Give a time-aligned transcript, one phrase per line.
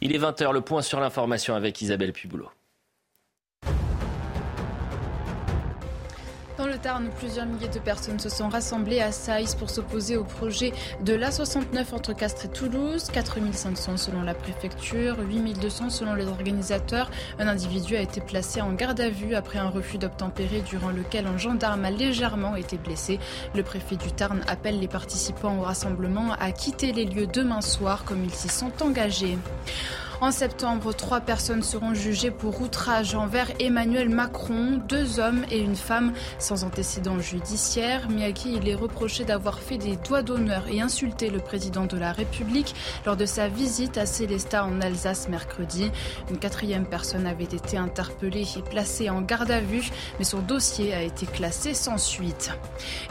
[0.00, 2.50] Il est 20h, le point sur l'information avec Isabelle Piboulot.
[6.78, 11.14] Tarn, plusieurs milliers de personnes se sont rassemblées à Saïs pour s'opposer au projet de
[11.14, 13.08] l'A69 entre Castres et Toulouse.
[13.12, 17.10] 4500 selon la préfecture, 8200 selon les organisateurs.
[17.38, 21.26] Un individu a été placé en garde à vue après un refus d'obtempérer durant lequel
[21.26, 23.18] un gendarme a légèrement été blessé.
[23.54, 28.04] Le préfet du Tarn appelle les participants au rassemblement à quitter les lieux demain soir
[28.04, 29.38] comme ils s'y sont engagés.
[30.20, 35.76] En septembre, trois personnes seront jugées pour outrage envers Emmanuel Macron, deux hommes et une
[35.76, 40.64] femme sans antécédent judiciaire, mais à qui il est reproché d'avoir fait des doigts d'honneur
[40.68, 42.74] et insulté le président de la République
[43.06, 45.92] lors de sa visite à Célestat en Alsace mercredi.
[46.30, 49.88] Une quatrième personne avait été interpellée et placée en garde à vue,
[50.18, 52.50] mais son dossier a été classé sans suite.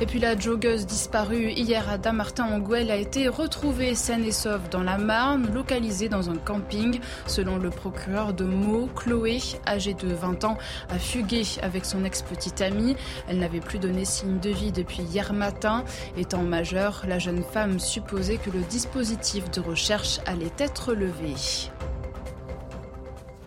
[0.02, 4.84] Et puis la joggeuse disparue hier à Damartin-en-Gouel a été retrouvée saine et sauve dans
[4.84, 6.97] la Marne, localisée dans un camping.
[7.26, 10.58] Selon le procureur de Meaux, Chloé, âgée de 20 ans,
[10.90, 12.96] a fugué avec son ex-petite amie.
[13.28, 15.84] Elle n'avait plus donné signe de vie depuis hier matin.
[16.18, 21.34] Étant majeure, la jeune femme supposait que le dispositif de recherche allait être levé.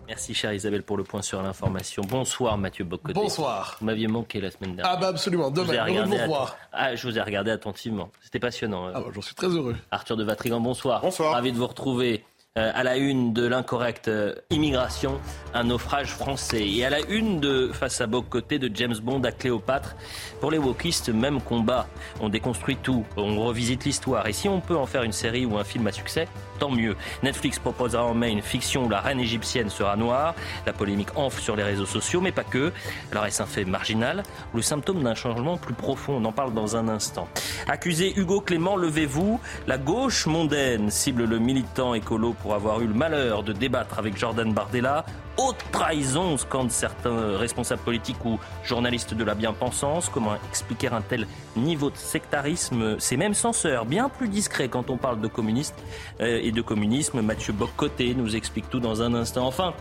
[0.09, 2.03] Merci, chère Isabelle, pour le point sur l'information.
[2.09, 3.15] Bonsoir, Mathieu Bocoté.
[3.15, 3.77] Bonsoir.
[3.79, 4.93] Vous m'aviez manqué la semaine dernière.
[4.97, 5.53] Ah, bah absolument.
[5.55, 6.57] Je vous ai Demain, regardé vous revoir.
[6.73, 8.11] Ah, je vous ai regardé attentivement.
[8.21, 8.89] C'était passionnant.
[8.89, 8.93] hein.
[8.97, 9.77] Ah, bah, j'en suis très heureux.
[9.93, 11.01] Arthur de Vatrigan, bonsoir.
[11.01, 11.33] Bonsoir.
[11.35, 12.25] Ravi de vous retrouver.
[12.59, 15.21] Euh, à la une de l'incorrecte euh, immigration,
[15.55, 16.69] un naufrage français.
[16.69, 19.95] Et à la une de Face à Boc côté de James Bond à Cléopâtre.
[20.41, 21.87] Pour les wokistes, même combat.
[22.21, 24.27] On déconstruit tout, on revisite l'histoire.
[24.27, 26.27] Et si on peut en faire une série ou un film à succès,
[26.61, 26.95] tant mieux.
[27.25, 30.35] Netflix proposera en mai une fiction où la reine égyptienne sera noire.
[30.67, 32.73] La polémique enfle sur les réseaux sociaux, mais pas que.
[33.11, 34.23] Alors est-ce un fait marginal
[34.53, 37.27] ou le symptôme d'un changement plus profond On en parle dans un instant.
[37.67, 39.41] Accusé Hugo Clément, levez-vous.
[39.67, 44.17] La gauche mondaine cible le militant écolo pour avoir eu le malheur de débattre avec
[44.19, 45.07] Jordan Bardella.
[45.37, 50.09] Haute trahison, scandent certains responsables politiques ou journalistes de la bien-pensance.
[50.09, 51.27] Comment expliquer un tel
[51.57, 52.99] niveau de sectarisme?
[52.99, 55.83] Ces mêmes censeurs, bien plus discrets quand on parle de communistes
[56.21, 57.23] euh, et de communisme.
[57.23, 59.47] Mathieu Boccoté nous explique tout dans un instant.
[59.47, 59.73] Enfin,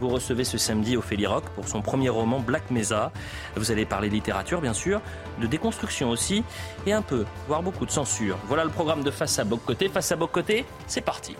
[0.00, 3.12] vous recevez ce samedi Ophélie Rock pour son premier roman Black Mesa.
[3.56, 5.00] Vous allez parler littérature, bien sûr,
[5.40, 6.42] de déconstruction aussi,
[6.86, 8.36] et un peu, voire beaucoup de censure.
[8.46, 9.88] Voilà le programme de Face à Boc-Côté.
[9.88, 11.36] Face à Boc-Côté, c'est parti.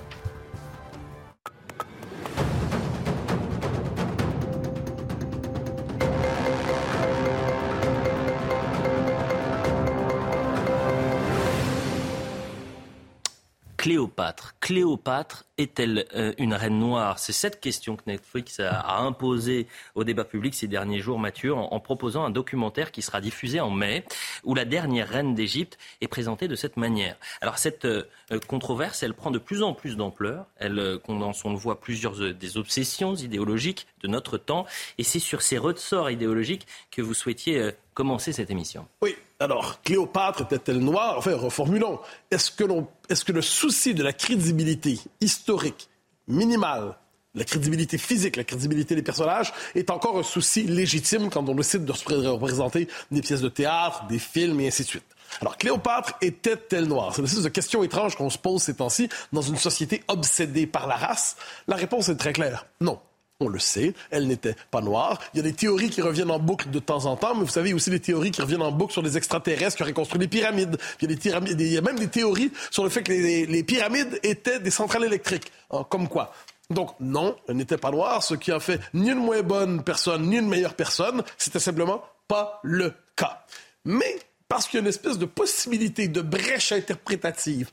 [13.84, 14.54] Cléopâtre.
[14.64, 17.18] Cléopâtre est-elle euh, une reine noire?
[17.18, 21.78] C'est cette question que Netflix a, imposée au débat public ces derniers jours, Mathieu, en,
[21.80, 24.06] proposant un documentaire qui sera diffusé en mai,
[24.42, 27.18] où la dernière reine d'Égypte est présentée de cette manière.
[27.42, 30.46] Alors cette euh, controverse, elle prend de plus en plus d'ampleur.
[30.56, 34.64] Elle euh, condense, on le voit, plusieurs euh, des obsessions idéologiques de notre temps,
[34.96, 38.86] et c'est sur ces ressorts idéologiques que vous souhaitiez commencer cette émission.
[39.02, 41.16] Oui, alors, Cléopâtre était-elle noire?
[41.18, 42.00] Enfin, reformulons.
[42.30, 42.64] Est-ce que,
[43.08, 44.53] est-ce que le souci de la crédibilité
[45.20, 45.88] historique
[46.28, 46.96] minimale,
[47.34, 51.84] la crédibilité physique, la crédibilité des personnages, est encore un souci légitime quand on décide
[51.84, 55.04] de repré- représenter des pièces de théâtre, des films et ainsi de suite
[55.40, 57.12] alors, Cléopâtre était-elle noire?
[57.12, 60.86] C'est l'espèce de question étrange qu'on se pose ces temps-ci dans une société obsédée par
[60.86, 61.36] la race.
[61.66, 62.66] La réponse est très claire.
[62.80, 63.00] Non.
[63.40, 65.20] On le sait, elle n'était pas noire.
[65.34, 67.50] Il y a des théories qui reviennent en boucle de temps en temps, mais vous
[67.50, 69.82] savez, il y a aussi des théories qui reviennent en boucle sur des extraterrestres qui
[69.82, 70.78] auraient construit les pyramides.
[71.00, 73.44] Il y a, des il y a même des théories sur le fait que les,
[73.44, 75.50] les pyramides étaient des centrales électriques.
[75.88, 76.32] Comme quoi?
[76.70, 80.28] Donc, non, elle n'était pas noire, ce qui a fait ni une moins bonne personne,
[80.28, 81.22] ni une meilleure personne.
[81.36, 83.44] C'était simplement pas le cas.
[83.84, 87.70] Mais, parce qu'il y a une espèce de possibilité de brèche interprétative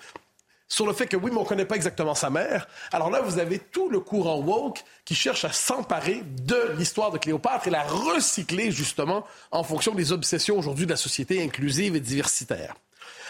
[0.71, 2.65] sur le fait que oui, mais on ne connaît pas exactement sa mère.
[2.93, 7.17] Alors là, vous avez tout le courant woke qui cherche à s'emparer de l'histoire de
[7.17, 11.99] Cléopâtre et la recycler justement en fonction des obsessions aujourd'hui de la société inclusive et
[11.99, 12.73] diversitaire.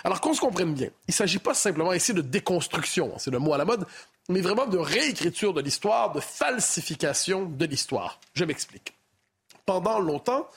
[0.03, 3.39] Alors qu'on se comprenne bien, il ne s'agit pas simplement ici de déconstruction, c'est le
[3.39, 3.87] mot à la mode,
[4.29, 8.19] mais vraiment de réécriture de l'histoire, de falsification de l'histoire.
[8.35, 8.93] Je m'explique.
[9.65, 10.47] Pendant longtemps,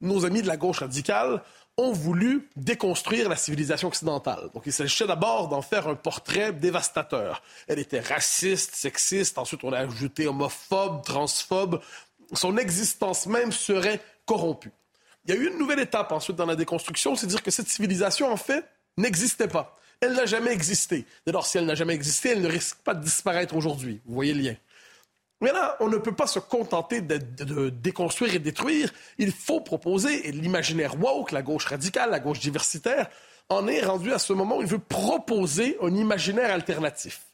[0.00, 1.42] nos amis de la gauche radicale
[1.76, 4.50] ont voulu déconstruire la civilisation occidentale.
[4.54, 7.42] Donc, il s'agissait d'abord d'en faire un portrait dévastateur.
[7.66, 11.80] Elle était raciste, sexiste, ensuite on a ajouté homophobe, transphobe.
[12.32, 14.72] Son existence même serait corrompue.
[15.26, 17.68] Il y a eu une nouvelle étape ensuite dans la déconstruction, c'est dire que cette
[17.68, 18.64] civilisation, en fait,
[18.96, 19.76] n'existait pas.
[20.00, 21.06] Elle n'a jamais existé.
[21.26, 24.00] Alors, si elle n'a jamais existé, elle ne risque pas de disparaître aujourd'hui.
[24.04, 24.54] Vous voyez le lien.
[25.44, 28.90] Mais là, on ne peut pas se contenter de, déconstruire et détruire.
[29.18, 33.10] Il faut proposer, et l'imaginaire woke, la gauche radicale, la gauche diversitaire,
[33.50, 37.26] en est rendu à ce moment où il veut proposer un imaginaire alternatif.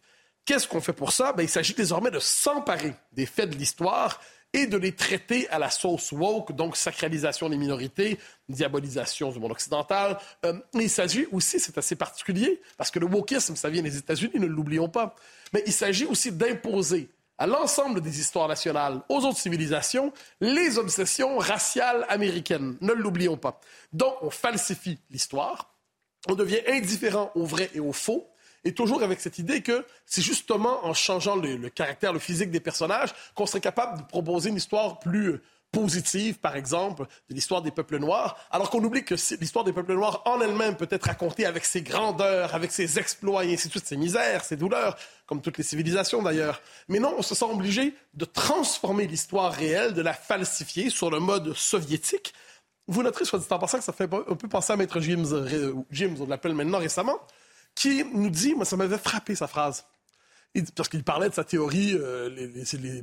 [0.44, 1.32] Qu'est-ce qu'on fait pour ça?
[1.32, 4.20] Ben, il s'agit désormais de s'emparer des faits de l'histoire
[4.52, 8.18] et de les traiter à la sauce woke, donc sacralisation des minorités,
[8.48, 10.18] diabolisation du monde occidental.
[10.44, 14.32] Euh, il s'agit aussi, c'est assez particulier, parce que le wokisme, ça vient des États-Unis,
[14.34, 15.14] ne l'oublions pas,
[15.52, 17.08] mais il s'agit aussi d'imposer
[17.40, 22.76] à l'ensemble des histoires nationales, aux autres civilisations, les obsessions raciales américaines.
[22.82, 23.58] Ne l'oublions pas.
[23.94, 25.74] Donc, on falsifie l'histoire,
[26.28, 28.28] on devient indifférent au vrai et au faux,
[28.62, 32.60] et toujours avec cette idée que c'est justement en changeant le, caractère, le physique des
[32.60, 35.40] personnages qu'on serait capable de proposer une histoire plus
[35.72, 39.94] positive, par exemple, de l'histoire des peuples noirs, alors qu'on oublie que l'histoire des peuples
[39.94, 43.72] noirs en elle-même peut être racontée avec ses grandeurs, avec ses exploits et ainsi de
[43.72, 44.96] suite, ses misères, ses douleurs,
[45.26, 46.60] comme toutes les civilisations d'ailleurs.
[46.88, 51.20] Mais non, on se sent obligé de transformer l'histoire réelle, de la falsifier sur le
[51.20, 52.34] mode soviétique.
[52.88, 55.26] Vous noterez, soit dit en passant, que ça fait un peu penser à Maître James,
[55.32, 57.20] euh, James on l'appelle maintenant récemment,
[57.76, 59.86] qui nous dit, moi ça m'avait frappé sa phrase,
[60.74, 63.02] parce qu'il parlait de sa théorie, euh, les, les,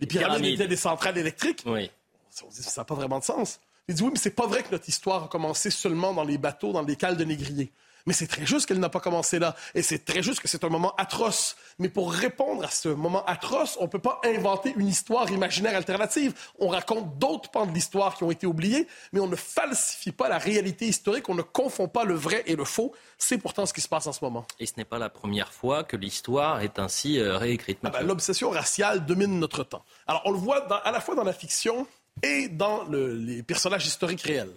[0.00, 1.62] les, pyramides étaient des centrales électriques.
[1.64, 1.90] Oui
[2.32, 3.60] ça n'a pas vraiment de sens.
[3.88, 6.38] Il dit oui, mais c'est pas vrai que notre histoire a commencé seulement dans les
[6.38, 7.72] bateaux, dans les cales de négriers.
[8.06, 9.54] Mais c'est très juste qu'elle n'a pas commencé là.
[9.74, 11.56] Et c'est très juste que c'est un moment atroce.
[11.78, 15.76] Mais pour répondre à ce moment atroce, on ne peut pas inventer une histoire imaginaire
[15.76, 16.34] alternative.
[16.58, 20.28] On raconte d'autres pans de l'histoire qui ont été oubliés, mais on ne falsifie pas
[20.28, 22.92] la réalité historique, on ne confond pas le vrai et le faux.
[23.18, 24.46] C'est pourtant ce qui se passe en ce moment.
[24.58, 27.78] Et ce n'est pas la première fois que l'histoire est ainsi euh, réécrite.
[27.84, 29.84] Ah ben, l'obsession raciale domine notre temps.
[30.08, 31.86] Alors on le voit à la fois dans la fiction
[32.22, 34.52] et dans les personnages historiques réels.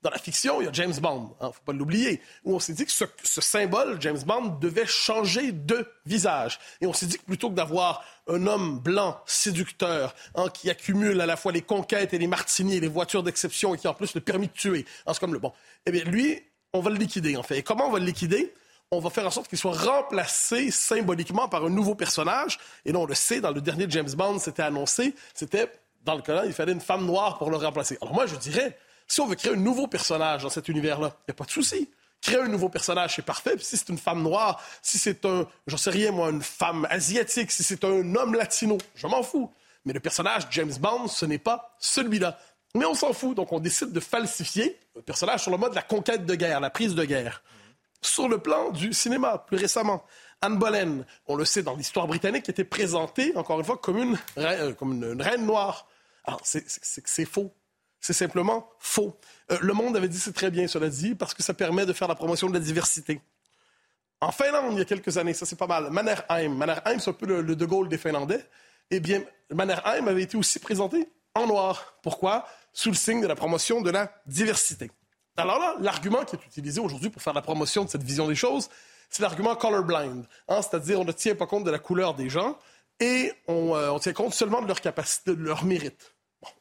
[0.00, 2.54] Dans la fiction, il y a James Bond, il hein, ne faut pas l'oublier, où
[2.54, 3.04] on s'est dit que ce,
[3.40, 6.60] symbole, James Bond, devait changer de visage.
[6.80, 11.20] Et on s'est dit que plutôt que d'avoir un homme blanc, séducteur, hein, qui accumule
[11.20, 13.94] à la fois les conquêtes et les martinis et les voitures d'exception et qui en
[13.94, 14.86] plus le permis de tuer,
[15.18, 15.52] comme le bon,
[15.84, 16.40] eh bien lui,
[16.72, 17.58] on va le liquider en fait.
[17.58, 18.54] Et comment on va le liquider?
[18.92, 22.58] On va faire en sorte qu'il soit remplacé symboliquement par un nouveau personnage.
[22.84, 25.70] Et là, on le sait, dans le dernier James Bond, c'était annoncé, c'était
[26.08, 27.98] dans le cas il fallait une femme noire pour le remplacer.
[28.00, 31.30] Alors moi, je dirais, si on veut créer un nouveau personnage dans cet univers-là, il
[31.30, 31.90] n'y a pas de souci.
[32.22, 33.56] Créer un nouveau personnage, c'est parfait.
[33.56, 36.86] Puis si c'est une femme noire, si c'est un, j'en sais rien, moi, une femme
[36.90, 39.52] asiatique, si c'est un homme latino, je m'en fous.
[39.84, 42.38] Mais le personnage James Bond, ce n'est pas celui-là.
[42.74, 45.76] Mais on s'en fout, donc on décide de falsifier le personnage sur le mode de
[45.76, 47.42] la conquête de guerre, la prise de guerre.
[48.00, 50.04] Sur le plan du cinéma, plus récemment,
[50.40, 54.18] Anne Boleyn, on le sait dans l'histoire britannique, était présentée, encore une fois, comme une,
[54.38, 55.87] euh, comme une reine noire.
[56.28, 57.54] Alors, c'est faux.
[58.00, 59.18] C'est simplement faux.
[59.50, 61.94] Euh, le Monde avait dit c'est très bien, cela dit, parce que ça permet de
[61.94, 63.22] faire la promotion de la diversité.
[64.20, 66.50] En Finlande, il y a quelques années, ça c'est pas mal, Mannerheim.
[66.50, 68.44] Mannerheim, c'est un peu le, De Gaulle des Finlandais.
[68.90, 71.96] Eh bien, Mannerheim avait été aussi présenté en noir.
[72.02, 72.46] Pourquoi?
[72.74, 74.90] Sous le signe de la promotion de la diversité.
[75.38, 78.34] Alors là, l'argument qui est utilisé aujourd'hui pour faire la promotion de cette vision des
[78.34, 78.68] choses,
[79.08, 80.26] c'est l'argument colorblind.
[80.48, 80.60] Hein?
[80.60, 82.58] C'est-à-dire, on ne tient pas compte de la couleur des gens
[83.00, 86.12] et on, euh, on tient compte seulement de leur capacité, de leur mérite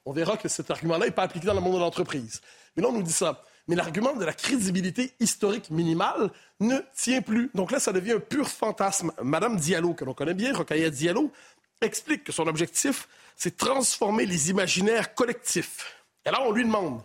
[0.06, 2.42] on verra que cet argument-là n'est pas appliqué dans le monde de l'entreprise.
[2.76, 3.44] Mais là, on nous dit ça.
[3.68, 7.52] Mais l'argument de la crédibilité historique minimale ne tient plus.
[7.54, 9.12] Donc là, ça devient un pur fantasme.
[9.22, 11.32] Madame Diallo, que l'on connaît bien, Rocaille Diallo,
[11.82, 16.04] explique que son objectif, c'est transformer les imaginaires collectifs.
[16.26, 17.02] Et là, on lui demande,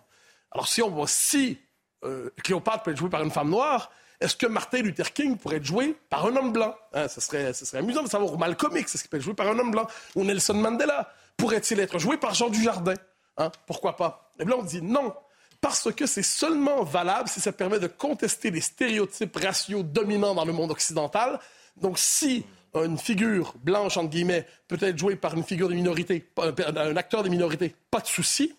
[0.50, 1.58] alors si, on, si
[2.04, 3.90] euh, Cléopâtre peut être jouée par une femme noire,
[4.22, 6.74] est-ce que Martin Luther King pourrait être joué par un homme blanc?
[6.92, 8.38] Hein, ce, serait, serait amusant de savoir.
[8.38, 9.86] Malcolm X, est-ce qu'il peut être joué par un homme blanc?
[10.14, 11.12] Ou Nelson Mandela?
[11.36, 12.94] Pourrait-il être joué par Jean Dujardin?
[13.36, 13.50] Hein?
[13.66, 14.30] Pourquoi pas?
[14.38, 15.12] Et bien on dit non,
[15.60, 20.44] parce que c'est seulement valable si ça permet de contester les stéréotypes raciaux dominants dans
[20.44, 21.38] le monde occidental.
[21.76, 26.30] Donc, si une figure blanche, entre guillemets, peut être jouée par une figure de minorité,
[26.36, 28.54] un acteur de minorité, pas de souci.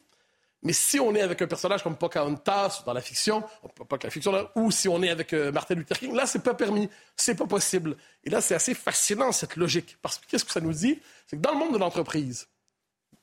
[0.63, 3.43] Mais si on est avec un personnage comme Pocahontas dans la fiction,
[3.89, 6.43] pas que la fiction, ou si on est avec euh, Martin Luther King, là, c'est
[6.43, 7.97] pas permis, c'est pas possible.
[8.23, 9.97] Et là, c'est assez fascinant, cette logique.
[10.01, 10.99] Parce que qu'est-ce que ça nous dit?
[11.27, 12.47] C'est que dans le monde de l'entreprise,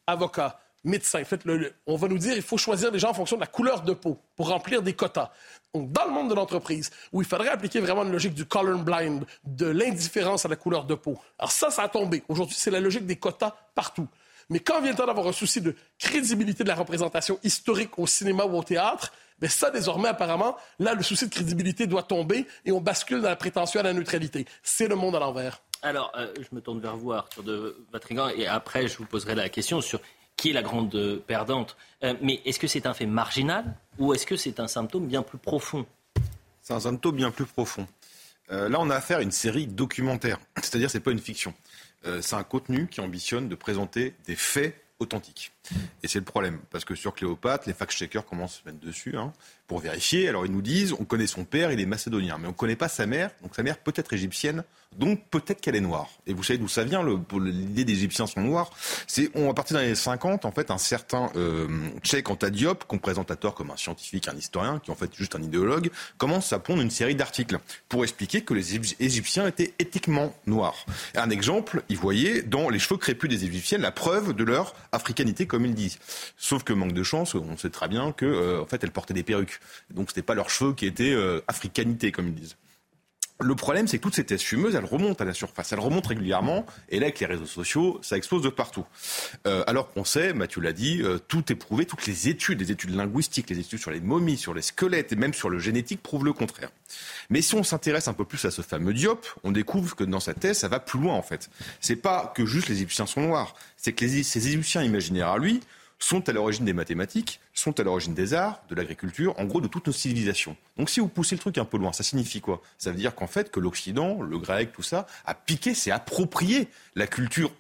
[0.06, 1.22] avocat, médecin.
[1.24, 1.40] Fait,
[1.86, 3.92] on va nous dire qu'il faut choisir des gens en fonction de la couleur de
[3.92, 5.30] peau pour remplir des quotas.
[5.74, 8.78] Donc, dans le monde de l'entreprise, où il faudrait appliquer vraiment une logique du color
[8.80, 11.18] blind, de l'indifférence à la couleur de peau.
[11.38, 12.22] Alors ça, ça a tombé.
[12.28, 14.08] Aujourd'hui, c'est la logique des quotas partout.
[14.50, 18.06] Mais quand vient le temps d'avoir un souci de crédibilité de la représentation historique au
[18.06, 22.46] cinéma ou au théâtre, Mais ça, désormais, apparemment, là, le souci de crédibilité doit tomber
[22.66, 24.44] et on bascule dans la prétention à la neutralité.
[24.62, 25.62] C'est le monde à l'envers.
[25.82, 29.34] Alors, euh, je me tourne vers vous, Arthur de Vatrigan, et après, je vous poserai
[29.34, 30.00] la question sur
[30.36, 31.76] qui est la grande euh, perdante.
[32.04, 33.64] Euh, mais est-ce que c'est un fait marginal
[33.98, 35.86] ou est-ce que c'est un symptôme bien plus profond?
[36.60, 37.86] C'est un symptôme bien plus profond.
[38.50, 41.54] là, on a affaire à une série documentaire, c'est-à-dire c'est pas une fiction.
[42.04, 45.52] C'est un contenu qui ambitionne de présenter des faits authentiques.
[46.02, 49.16] Et c'est le problème, parce que sur Cléopâtre, les fact-checkers commencent à se mettre dessus
[49.16, 49.32] hein,
[49.66, 50.28] pour vérifier.
[50.28, 52.76] Alors ils nous disent, on connaît son père, il est macédonien, mais on ne connaît
[52.76, 54.64] pas sa mère, donc sa mère peut être égyptienne,
[54.96, 56.08] donc peut-être qu'elle est noire.
[56.26, 58.70] Et vous savez d'où ça vient, l'idée des Égyptiens sont noirs?
[59.06, 61.68] C'est à partir des années 50, en fait, un certain euh,
[62.02, 64.96] Cheikh Anta Diop, qu'on présente à tort comme un scientifique, un historien, qui est en
[64.96, 69.46] fait juste un idéologue, commence à pondre une série d'articles pour expliquer que les Égyptiens
[69.46, 70.86] étaient éthiquement noirs.
[71.14, 75.46] Un exemple, il voyait dans les cheveux crépus des Égyptiennes la preuve de leur africanité,
[75.50, 75.98] comme il dit.
[76.38, 79.14] Sauf que manque de chance, on sait très bien que, euh, en fait, elles portaient
[79.14, 79.60] des perruques.
[79.90, 82.56] Donc c'était pas leurs cheveux qui étaient euh, africanité, comme ils disent.
[83.42, 86.66] Le problème, c'est que toute cette fumeuse, elle remonte à la surface, elle remonte régulièrement,
[86.90, 88.84] et là, avec les réseaux sociaux, ça explose de partout.
[89.46, 92.70] Euh, alors qu'on sait, Mathieu l'a dit, euh, tout est prouvé, toutes les études, les
[92.70, 96.02] études linguistiques, les études sur les momies, sur les squelettes, et même sur le génétique,
[96.02, 96.70] prouvent le contraire.
[97.30, 100.20] Mais si on s'intéresse un peu plus à ce fameux Diop, on découvre que dans
[100.20, 101.48] sa thèse, ça va plus loin, en fait.
[101.80, 105.38] C'est pas que juste les Égyptiens sont noirs, c'est que les, ces Égyptiens imaginaires à
[105.38, 105.60] lui,
[106.00, 109.68] sont à l'origine des mathématiques, sont à l'origine des arts, de l'agriculture, en gros de
[109.68, 110.56] toutes nos civilisations.
[110.78, 112.62] Donc si vous poussez le truc un peu loin, ça signifie quoi?
[112.78, 116.68] Ça veut dire qu'en fait que l'Occident, le grec, tout ça, a piqué, s'est approprié
[116.96, 117.52] la culture,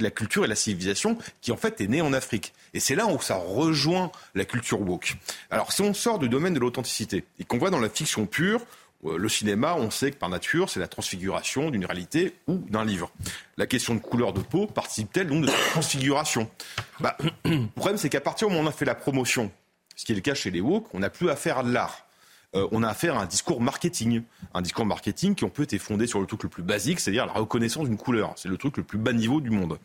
[0.00, 2.52] la culture et la civilisation qui en fait est née en Afrique.
[2.74, 5.16] Et c'est là où ça rejoint la culture woke.
[5.50, 8.60] Alors si on sort du domaine de l'authenticité et qu'on voit dans la fiction pure,
[9.04, 13.10] le cinéma, on sait que par nature, c'est la transfiguration d'une réalité ou d'un livre.
[13.56, 16.50] La question de couleur de peau participe-t-elle donc de cette transfiguration?
[17.00, 19.52] Bah, Le problème, c'est qu'à partir du moment où on a fait la promotion,
[19.94, 22.07] ce qui est le cas chez les woke, on n'a plus affaire à de l'art.
[22.54, 24.22] Euh, on a affaire à un discours marketing.
[24.54, 27.26] Un discours marketing qui, on peut, être fondé sur le truc le plus basique, c'est-à-dire
[27.26, 28.32] la reconnaissance d'une couleur.
[28.36, 29.78] C'est le truc le plus bas niveau du monde.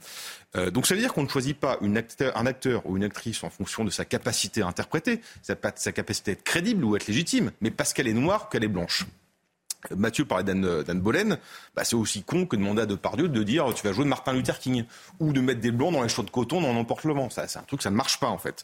[0.56, 3.50] Euh, donc ça veut dire qu'on ne choisit pas un acteur ou une actrice en
[3.50, 7.08] fonction de sa capacité à interpréter, sa, sa capacité à être crédible ou à être
[7.08, 9.06] légitime, mais parce qu'elle est noire qu'elle est blanche.
[9.96, 11.38] Mathieu parlait d'Anne Bolen,
[11.76, 14.10] bah c'est aussi con que de demander à Depardieu de dire tu vas jouer de
[14.10, 14.86] Martin Luther King
[15.20, 17.30] ou de mettre des blancs dans les chauds de coton dans n'importe le vent.
[17.30, 18.64] Ça, c'est un truc, ça ne marche pas en fait.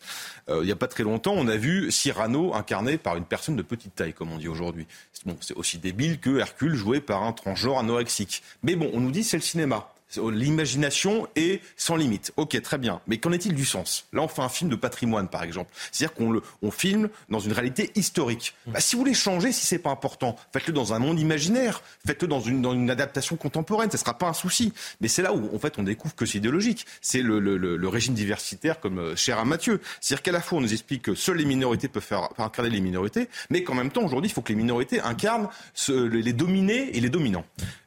[0.49, 3.55] Euh, il n'y a pas très longtemps, on a vu Cyrano incarné par une personne
[3.55, 4.87] de petite taille, comme on dit aujourd'hui.
[5.25, 8.41] Bon, c'est aussi débile que Hercule joué par un transgenre anorexique.
[8.63, 9.91] Mais bon, on nous dit c'est le cinéma.
[10.17, 12.33] L'imagination est sans limite.
[12.37, 13.01] Ok, très bien.
[13.07, 14.05] Mais qu'en est-il du sens?
[14.11, 15.71] Là, on fait un film de patrimoine, par exemple.
[15.91, 18.55] C'est-à-dire qu'on le, on filme dans une réalité historique.
[18.65, 18.71] Mmh.
[18.71, 21.81] Bah, si vous voulez changer, si c'est pas important, faites-le dans un monde imaginaire.
[22.07, 23.91] Faites-le dans une, dans une adaptation contemporaine.
[23.91, 24.73] Ce sera pas un souci.
[25.01, 26.85] Mais c'est là où, en fait, on découvre que c'est idéologique.
[27.01, 29.79] C'est le, le, le, régime diversitaire, comme euh, cher à Mathieu.
[30.01, 32.81] C'est-à-dire qu'à la fois, on nous explique que seules les minorités peuvent faire incarner les
[32.81, 35.49] minorités, mais qu'en même temps, aujourd'hui, il faut que les minorités incarnent
[35.87, 37.45] les dominés et les dominants.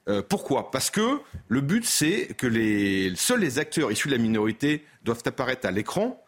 [0.09, 0.71] Euh, pourquoi?
[0.71, 5.23] Parce que le but, c'est que les, seuls les acteurs issus de la minorité doivent
[5.25, 6.23] apparaître à l'écran,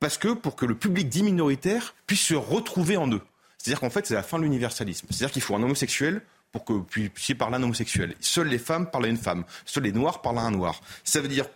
[0.00, 3.22] parce que pour que le public dit minoritaire puisse se retrouver en eux.
[3.56, 5.06] C'est-à-dire qu'en fait, c'est la fin de l'universalisme.
[5.10, 6.20] C'est-à-dire qu'il faut un homosexuel
[6.52, 8.14] pour que vous puissiez parler à un homosexuel.
[8.20, 9.44] Seules les femmes parlent à une femme.
[9.64, 10.80] Seuls les noirs parlent à un noir.
[11.02, 11.46] Ça veut dire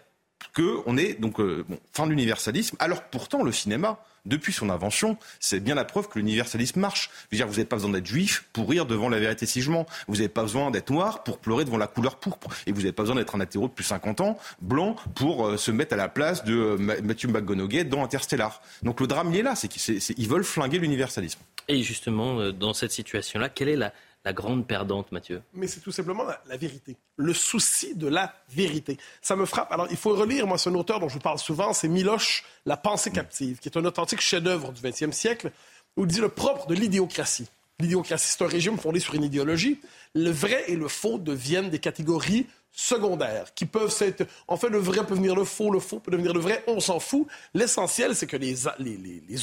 [0.56, 5.16] qu'on est donc euh, fin de l'universalisme, alors que pourtant le cinéma depuis son invention,
[5.40, 7.10] c'est bien la preuve que l'universalisme marche.
[7.32, 9.86] vous n'avez pas besoin d'être juif pour rire devant la vérité si je mens.
[10.06, 12.48] Vous n'avez pas besoin d'être noir pour pleurer devant la couleur pourpre.
[12.66, 15.56] Et vous n'avez pas besoin d'être un athéro de plus 50 ans, blanc, pour euh,
[15.56, 18.60] se mettre à la place de euh, Matthew McGonaghy dans Interstellar.
[18.82, 19.54] Donc le drame, il est là.
[19.54, 21.40] C'est qu'ils veulent flinguer l'universalisme.
[21.68, 23.92] Et justement, euh, dans cette situation-là, quelle est la,
[24.24, 26.96] la grande perdante, Mathieu Mais c'est tout simplement la, vérité.
[27.16, 28.98] Le souci de la vérité.
[29.22, 29.72] Ça me frappe.
[29.72, 32.76] Alors, il faut relire, moi, c'est un auteur dont je parle souvent, c'est Miloche, La
[32.76, 35.52] pensée captive, qui est un authentique chef-d'œuvre du XXe siècle,
[35.96, 37.48] où il dit le propre de l'idéocratie.
[37.80, 39.80] L'idéocratie, c'est un régime fondé sur une idéologie.
[40.14, 44.26] Le vrai et le faux deviennent des catégories secondaires qui peuvent être.
[44.48, 46.80] En fait, le vrai peut devenir le faux, le faux peut devenir le vrai, on
[46.80, 47.26] s'en fout.
[47.54, 48.66] L'essentiel, c'est que les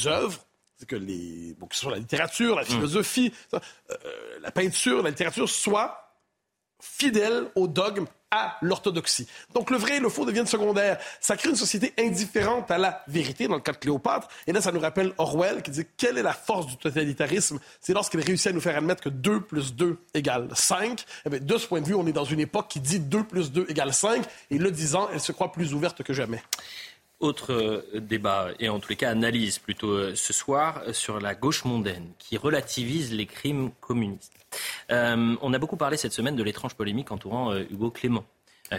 [0.07, 0.45] œuvres
[0.77, 2.65] c'est que les, bon, que ce soit la littérature, la mm.
[2.65, 3.59] philosophie, euh,
[4.41, 6.01] la peinture, la littérature soient
[6.79, 9.27] fidèles au dogme, à l'orthodoxie.
[9.53, 10.97] Donc le vrai et le faux deviennent secondaires.
[11.19, 14.27] Ça crée une société indifférente à la vérité, dans le cas de Cléopâtre.
[14.45, 17.59] Et là, ça nous rappelle Orwell qui dit quelle est la force du totalitarisme?
[17.79, 21.05] C'est lorsqu'il réussit à nous faire admettre que 2 plus 2 égale 5.
[21.25, 23.23] Eh bien, de ce point de vue, on est dans une époque qui dit 2
[23.23, 24.25] plus 2 égale 5.
[24.51, 26.41] Et le disant, elle se croit plus ouverte que jamais.
[27.21, 31.21] Autre euh, débat, et en tous les cas analyse plutôt euh, ce soir, euh, sur
[31.21, 34.33] la gauche mondaine qui relativise les crimes communistes.
[34.89, 38.25] on a beaucoup parlé cette semaine de l'étrange polémique entourant Hugo Clément.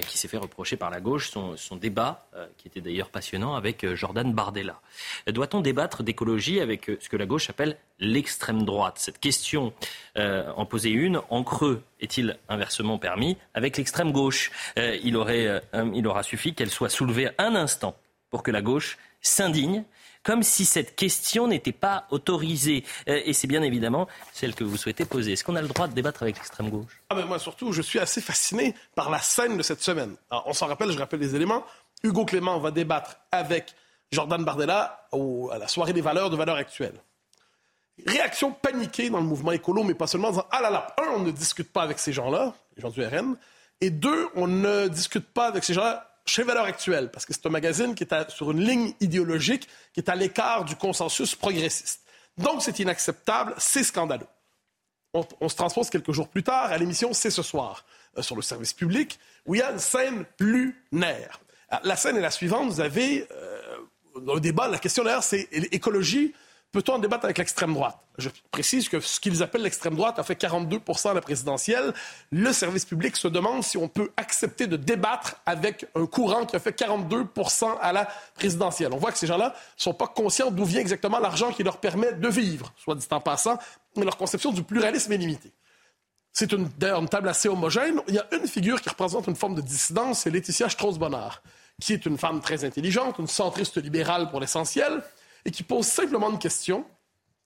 [0.09, 3.87] qui s'est fait reprocher par la gauche son, son débat, qui était d'ailleurs passionnant, avec
[3.95, 4.81] Jordan Bardella.
[5.29, 8.99] Doit-on débattre d'écologie avec ce que la gauche appelle l'extrême droite?
[8.99, 9.73] Cette question
[10.17, 13.37] en poser une, en creux, est-il inversement permis?
[13.55, 15.63] Avec l'extrême gauche il, aurait,
[15.95, 17.97] il aura suffi qu'elle soit soulevée un instant
[18.37, 19.83] pour que la gauche s'indigne
[20.23, 22.85] comme si cette question n'était pas autorisée.
[23.09, 25.33] Euh, et c'est bien évidemment celle que vous souhaitez poser.
[25.33, 27.01] Est-ce qu'on a le droit de débattre avec l'extrême gauche?
[27.09, 30.17] Ah ben Moi, surtout, je suis assez fasciné par la scène de cette semaine.
[30.31, 31.65] on s'en rappelle, je rappelle les éléments.
[32.03, 33.75] Hugo Clément va débattre avec
[34.13, 35.09] Jordan Bardella
[35.51, 37.01] à la soirée des valeurs de valeurs actuelles.
[38.07, 41.15] Réaction paniquée dans le mouvement écolo, mais pas seulement en disant Ah là là, un,
[41.15, 43.39] on ne discute pas avec ces gens-là, les gens du RN,
[43.81, 47.47] et deux, on ne discute pas avec ces gens-là chez Valeurs Actuelles, parce que c'est
[47.47, 52.03] un magazine qui est sur une ligne idéologique qui est à l'écart du consensus progressiste.
[52.37, 54.27] Donc, c'est inacceptable, c'est scandaleux.
[55.41, 57.87] On, se transpose quelques jours plus tard à l'émission C'est ce soir,
[58.19, 61.41] euh, sur le service public, où il y a une scène lunaire.
[61.83, 62.69] la scène est la suivante.
[62.69, 63.79] Vous avez euh,
[64.29, 66.35] un débat, la question d'ailleurs, c'est écologie
[66.73, 67.99] Peut-on en débattre avec l'extrême droite?
[68.19, 71.95] Je précise que ce qu'ils appellent l'extrême droite a fait 42% à la présidentielle.
[72.31, 76.57] Le service public se demande si on peut accepter de débattre avec un courant qui
[76.57, 78.93] a fait 42% à la présidentielle.
[78.93, 81.79] On voit que ces gens-là ne sont pas conscients d'où vient exactement l'argent qui leur
[81.79, 83.59] permet de vivre, soit dit en passant,
[83.97, 85.53] mais leur conception du pluralisme est limitée.
[86.33, 88.03] C'est d'ailleurs une table assez homogène.
[88.09, 91.43] Il y a une figure qui représente une forme de dissidence, c'est Laetitia Strauss-Bonnard,
[91.81, 95.03] qui est une femme très intelligente, une centriste libérale pour l'essentiel,
[95.47, 96.85] et qui pose simplement une question.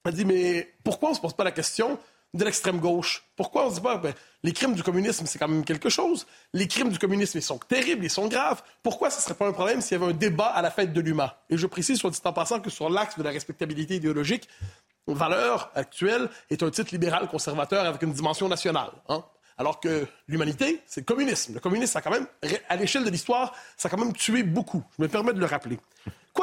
[0.05, 1.99] Elle dit, mais pourquoi on ne se pose pas la question
[2.33, 3.25] de l'extrême gauche?
[3.37, 5.91] Pourquoi on ne se dit pas, ben, les crimes du communisme, c'est quand même quelque
[5.91, 6.27] chose.
[6.55, 8.63] Les crimes du communisme, ils sont terribles, ils sont graves.
[8.83, 10.95] Pourquoi ce ne serait pas un problème s'il y avait un débat à la fête
[10.95, 11.39] de l'UMA?
[11.51, 14.49] Et je précise, soit dit en passant, que sur l'axe de la respectabilité idéologique,
[15.07, 18.91] valeur actuelle est un titre libéral conservateur avec une dimension nationale.
[19.09, 19.23] Hein?
[19.59, 21.55] Alors que l'humanité, c'est le communisme.
[21.55, 22.27] Le communisme, a quand même,
[22.69, 24.83] à l'échelle de l'histoire, ça a quand même tué beaucoup.
[24.97, 25.79] Je me permets de le rappeler.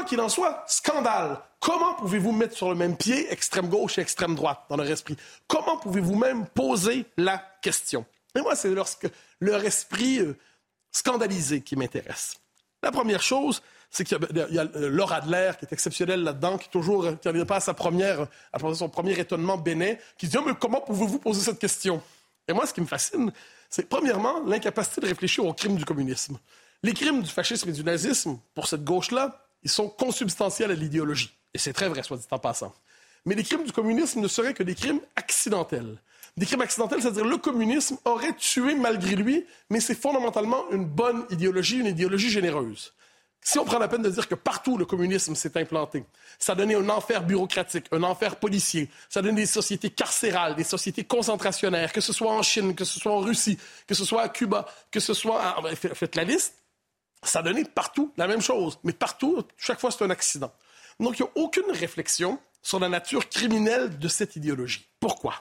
[0.08, 1.38] Qu'il en soit, scandale.
[1.60, 5.18] Comment pouvez-vous mettre sur le même pied extrême gauche et extrême droite dans leur esprit?
[5.48, 8.06] Comment pouvez-vous même poser la question?
[8.34, 8.74] Et moi, c'est
[9.42, 10.38] leur esprit euh,
[10.92, 12.40] scandalisé qui m'intéresse.
[12.84, 14.18] La première chose, c'est qu'il
[14.52, 17.60] y a, euh, Laura Adler qui est exceptionnelle là-dedans, qui toujours, euh, qui pas à
[17.60, 21.60] sa première, à son premier étonnement bénin, qui dit, oh, mais comment pouvez-vous poser cette
[21.60, 22.02] question?
[22.48, 23.32] Et moi, ce qui me fascine,
[23.70, 26.38] c'est premièrement l'incapacité de réfléchir aux crimes du communisme.
[26.84, 31.30] Les crimes du fascisme et du nazisme, pour cette gauche-là, ils sont consubstantiels à l'idéologie.
[31.54, 32.74] Et c'est très vrai, soit dit en passant.
[33.26, 36.02] Mais les crimes du communisme ne seraient que des crimes accidentels.
[36.38, 41.26] Des crimes accidentels, c'est-à-dire le communisme aurait tué malgré lui, mais c'est fondamentalement une bonne
[41.32, 42.94] idéologie, une idéologie généreuse.
[43.42, 46.06] Si on prend la peine de dire que partout le communisme s'est implanté,
[46.40, 50.56] ça a donné un enfer bureaucratique, un enfer policier, ça a donné des sociétés carcérales,
[50.56, 54.06] des sociétés concentrationnaires, que ce soit en Chine, que ce soit en Russie, que ce
[54.06, 55.60] soit à Cuba, que ce soit...
[55.60, 55.76] En...
[55.76, 56.54] Faites la liste.
[57.24, 60.52] Ça a donné partout la même chose, mais partout, chaque fois, c'est un accident.
[61.00, 64.88] Donc, il n'y a aucune réflexion sur la nature criminelle de cette idéologie.
[65.00, 65.36] Pourquoi?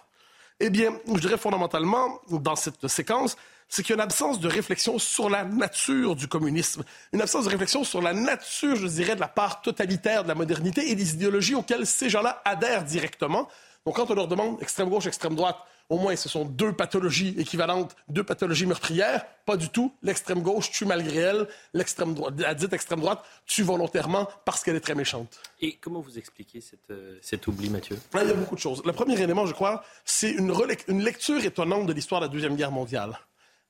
[0.60, 3.36] Eh bien, je dirais fondamentalement, dans cette séquence,
[3.68, 7.44] c'est qu'il y a une absence de réflexion sur la nature du communisme, une absence
[7.44, 10.94] de réflexion sur la nature, je dirais, de la part totalitaire de la modernité et
[10.94, 13.48] des idéologies auxquelles ces gens-là adhèrent directement.
[13.84, 15.58] Donc, quand on leur demande extrême gauche, extrême droite,
[15.88, 19.25] au moins ce sont deux pathologies équivalentes, deux pathologies meurtrières.
[19.44, 19.94] Pas du tout.
[20.03, 21.49] L'extrême gauche tue malgré elle.
[21.72, 25.38] L'extrême droite, la dite extrême droite tue volontairement parce qu'elle est très méchante.
[25.61, 27.99] Et comment vous expliquez cette, euh, cet oubli, Mathieu?
[28.14, 28.83] Il y a beaucoup de choses.
[28.85, 30.53] Le premier élément, je crois, c'est une,
[30.88, 33.18] une lecture étonnante de l'histoire de la Deuxième Guerre mondiale.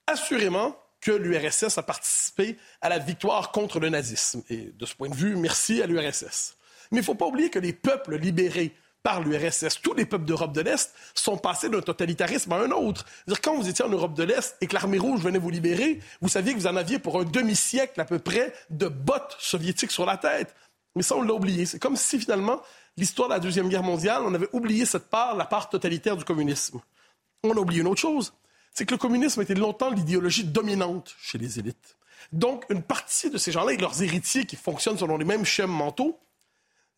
[0.06, 4.42] Assurément, que l'URSS a participé à la victoire contre le nazisme.
[4.50, 6.56] Et de ce point de vue, merci à l'URSS.
[6.90, 9.80] Mais il ne faut pas oublier que les peuples libérés par l'URSS.
[9.82, 13.04] Tous les peuples d'Europe de l'Est sont passés d'un totalitarisme à un autre.
[13.28, 16.00] -dire, quand vous étiez en Europe de l'Est et que l'armée rouge venait vous libérer,
[16.20, 19.92] vous saviez que vous en aviez pour un demi-siècle à peu près de bottes soviétiques
[19.92, 20.54] sur la tête.
[20.96, 21.66] Mais ça, on l'a oublié.
[21.66, 22.62] C'est comme si finalement,
[22.96, 26.24] l'histoire de la Deuxième Guerre mondiale, on avait oublié cette part, la part totalitaire du
[26.24, 26.80] communisme.
[27.44, 28.32] On a oublié une autre chose.
[28.72, 31.96] C'est que le communisme était longtemps l'idéologie dominante chez les élites.
[32.32, 35.70] Donc, une partie de ces gens-là et leurs héritiers qui fonctionnent selon les mêmes schèmes
[35.70, 36.18] mentaux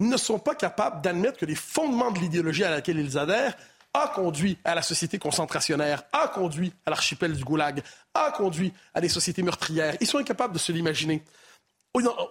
[0.00, 3.56] ne sont pas capables d'admettre que les fondements de l'idéologie à laquelle ils adhèrent
[3.94, 7.82] a conduit à la société concentrationnaire, a conduit à l'archipel du Goulag,
[8.14, 9.96] a conduit à des sociétés meurtrières.
[10.00, 11.22] Ils sont incapables de se l'imaginer.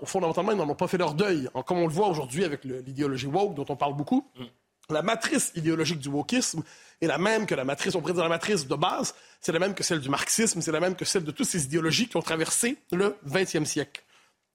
[0.06, 3.26] Fondamentalement, ils n'en ont pas fait leur deuil, comme on le voit aujourd'hui avec l'idéologie
[3.26, 4.30] woke dont on parle beaucoup.
[4.38, 4.46] Mm.
[4.90, 6.64] La matrice idéologique du wokisme
[7.02, 9.60] est la même que la matrice, on pourrait dire la matrice de base, c'est la
[9.60, 12.16] même que celle du marxisme, c'est la même que celle de toutes ces idéologies qui
[12.16, 14.02] ont traversé le 20e siècle.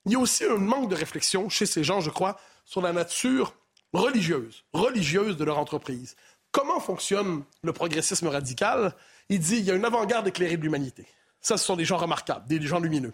[0.04, 2.92] Il y a aussi un manque de réflexion chez ces gens, je crois, sur la
[2.92, 3.54] nature
[3.92, 6.16] religieuse, religieuse de leur entreprise.
[6.50, 8.94] Comment fonctionne le progressisme radical?
[9.28, 11.06] Il dit il y a une avant-garde éclairée de l'humanité.
[11.40, 13.12] Ça, ce sont des gens remarquables, des gens lumineux.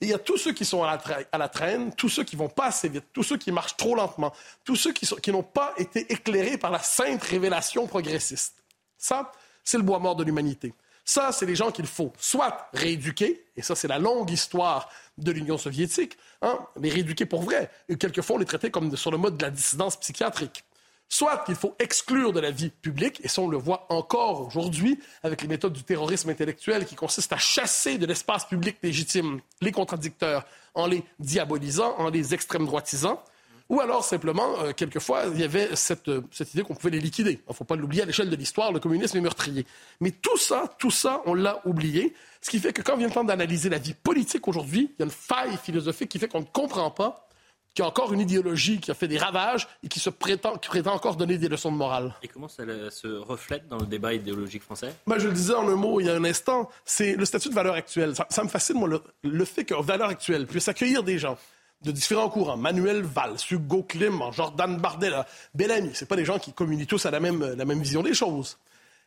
[0.00, 0.98] Il y a tous ceux qui sont à
[1.32, 4.32] la, traîne, tous ceux qui vont pas assez vite, tous ceux qui marchent trop lentement,
[4.64, 8.62] tous ceux qui, qui n'ont pas été éclairés par la sainte révélation progressiste.
[8.98, 10.74] Ça, c'est le bois mort de l'humanité.
[11.04, 15.32] Ça, c'est les gens qu'il faut soit rééduquer, et ça, c'est la longue histoire de
[15.32, 19.36] l'Union soviétique, hein, les rééduquer pour vrai, et quelquefois les traiter comme sur le mode
[19.36, 20.64] de la dissidence psychiatrique.
[21.08, 24.98] Soit qu'il faut exclure de la vie publique, et ça on le voit encore aujourd'hui
[25.22, 29.70] avec les méthodes du terrorisme intellectuel qui consistent à chasser de l'espace public légitime les
[29.70, 33.22] contradicteurs en les diabolisant, en les extrême droitisant,
[33.68, 37.00] ou alors simplement, euh, quelquefois, il y avait cette, euh, cette idée qu'on pouvait les
[37.00, 37.32] liquider.
[37.32, 39.66] Il ne faut pas l'oublier à l'échelle de l'histoire, le communisme est meurtrier.
[40.00, 42.14] Mais tout ça, tout ça, on l'a oublié.
[42.42, 45.02] Ce qui fait que quand vient le temps d'analyser la vie politique aujourd'hui, il y
[45.02, 47.28] a une faille philosophique qui fait qu'on ne comprend pas
[47.74, 50.56] qu'il y a encore une idéologie qui a fait des ravages et qui se prétend,
[50.58, 52.14] qui prétend encore donner des leçons de morale.
[52.22, 54.94] Et comment ça se reflète dans le débat idéologique français?
[55.06, 57.48] Ben, Je le disais en un mot il y a un instant, c'est le statut
[57.48, 58.14] de valeur actuelle.
[58.28, 61.36] Ça, me fascine, moi, le, le fait que valeur actuelle puisse accueillir des gens
[61.84, 62.56] de différents courants.
[62.56, 65.94] Manuel Valls, Hugo Klim, Jordan Bardella, Bellamy.
[65.94, 68.58] Ce pas des gens qui communient tous à la même, la vision des choses.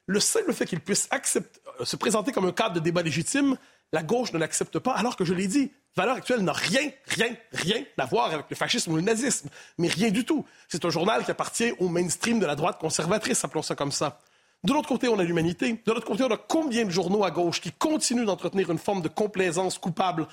[0.05, 3.57] Le simple fait qu'ils puissent euh, se présenter comme un cadre de débat légitime,
[3.91, 7.35] la gauche ne l'accepte pas, alors que je l'ai dit, Valeur actuelle n'a rien, rien,
[7.51, 10.45] rien à voir avec le fascisme ou le nazisme, mais rien du tout.
[10.67, 14.19] C'est un journal qui appartient au mainstream de la droite conservatrice, appelons ça comme ça.
[14.63, 15.81] De l'autre côté, on a l'humanité.
[15.85, 19.01] De l'autre côté, on a combien de journaux à gauche qui continuent d'entretenir une forme
[19.01, 20.27] de complaisance coupable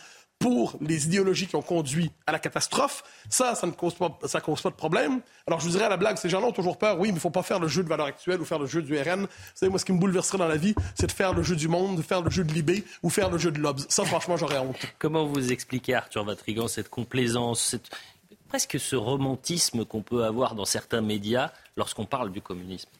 [0.45, 4.43] pour les idéologies qui ont conduit à la catastrophe, ça, ça ne cause pas, ça
[4.43, 5.23] cause pas de problème.
[5.47, 7.15] Alors, je vous dirais à la blague, ces gens-là ont toujours peur, oui, mais il
[7.15, 9.23] ne faut pas faire le jeu de valeur actuelle ou faire le jeu du RN.
[9.23, 11.57] Vous savez, moi, ce qui me bouleverserait dans la vie, c'est de faire le jeu
[11.57, 13.87] du monde, de faire le jeu de Libé ou faire le jeu de l'Obs.
[13.89, 14.77] Ça, franchement, j'aurais honte.
[14.99, 17.77] Comment vous expliquez, Arthur Vatrigan, cette complaisance,
[18.47, 22.91] presque ce romantisme qu'on peut avoir dans certains médias lorsqu'on parle du communisme?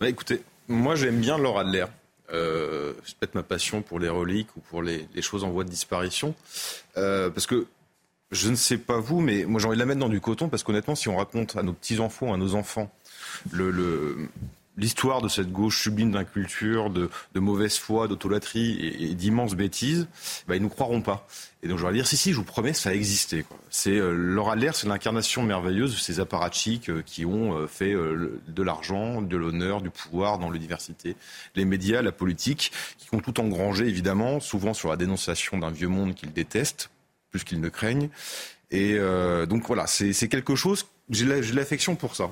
[0.00, 1.84] Bah, Écoutez, moi, j'aime bien Laura Adler
[2.32, 6.34] euh, peut-être ma passion pour les reliques ou pour les, choses en voie de disparition.
[6.96, 7.66] Euh, parce que
[8.30, 10.48] je ne sais pas vous, mais moi j'ai envie de la mettre dans du coton
[10.48, 12.90] parce qu'honnêtement, si on raconte à nos petits-enfants, à nos enfants,
[13.50, 14.28] le,
[14.80, 20.08] l'histoire de cette gauche sublime d'inculture, de, de mauvaise foi, d'autolatrie et, d'immenses bêtises,
[20.48, 21.28] bah, ils nous croiront pas.
[21.62, 23.44] Et donc je vais dire, si, si, je vous promets, ça a existé.
[23.68, 28.62] C'est, euh, c'est l'incarnation merveilleuse de ces apparatchiks euh, qui ont euh, fait euh, de
[28.62, 31.16] l'argent, de l'honneur, du pouvoir dans l'université.
[31.54, 35.88] Les médias, la politique, qui ont tout engrangé, évidemment, souvent sur la dénonciation d'un vieux
[35.88, 36.88] monde qu'ils détestent,
[37.30, 38.08] plus qu'ils ne craignent.
[38.72, 38.96] Et
[39.48, 42.30] donc voilà, c'est, c'est quelque chose, j'ai l'affection pour ça.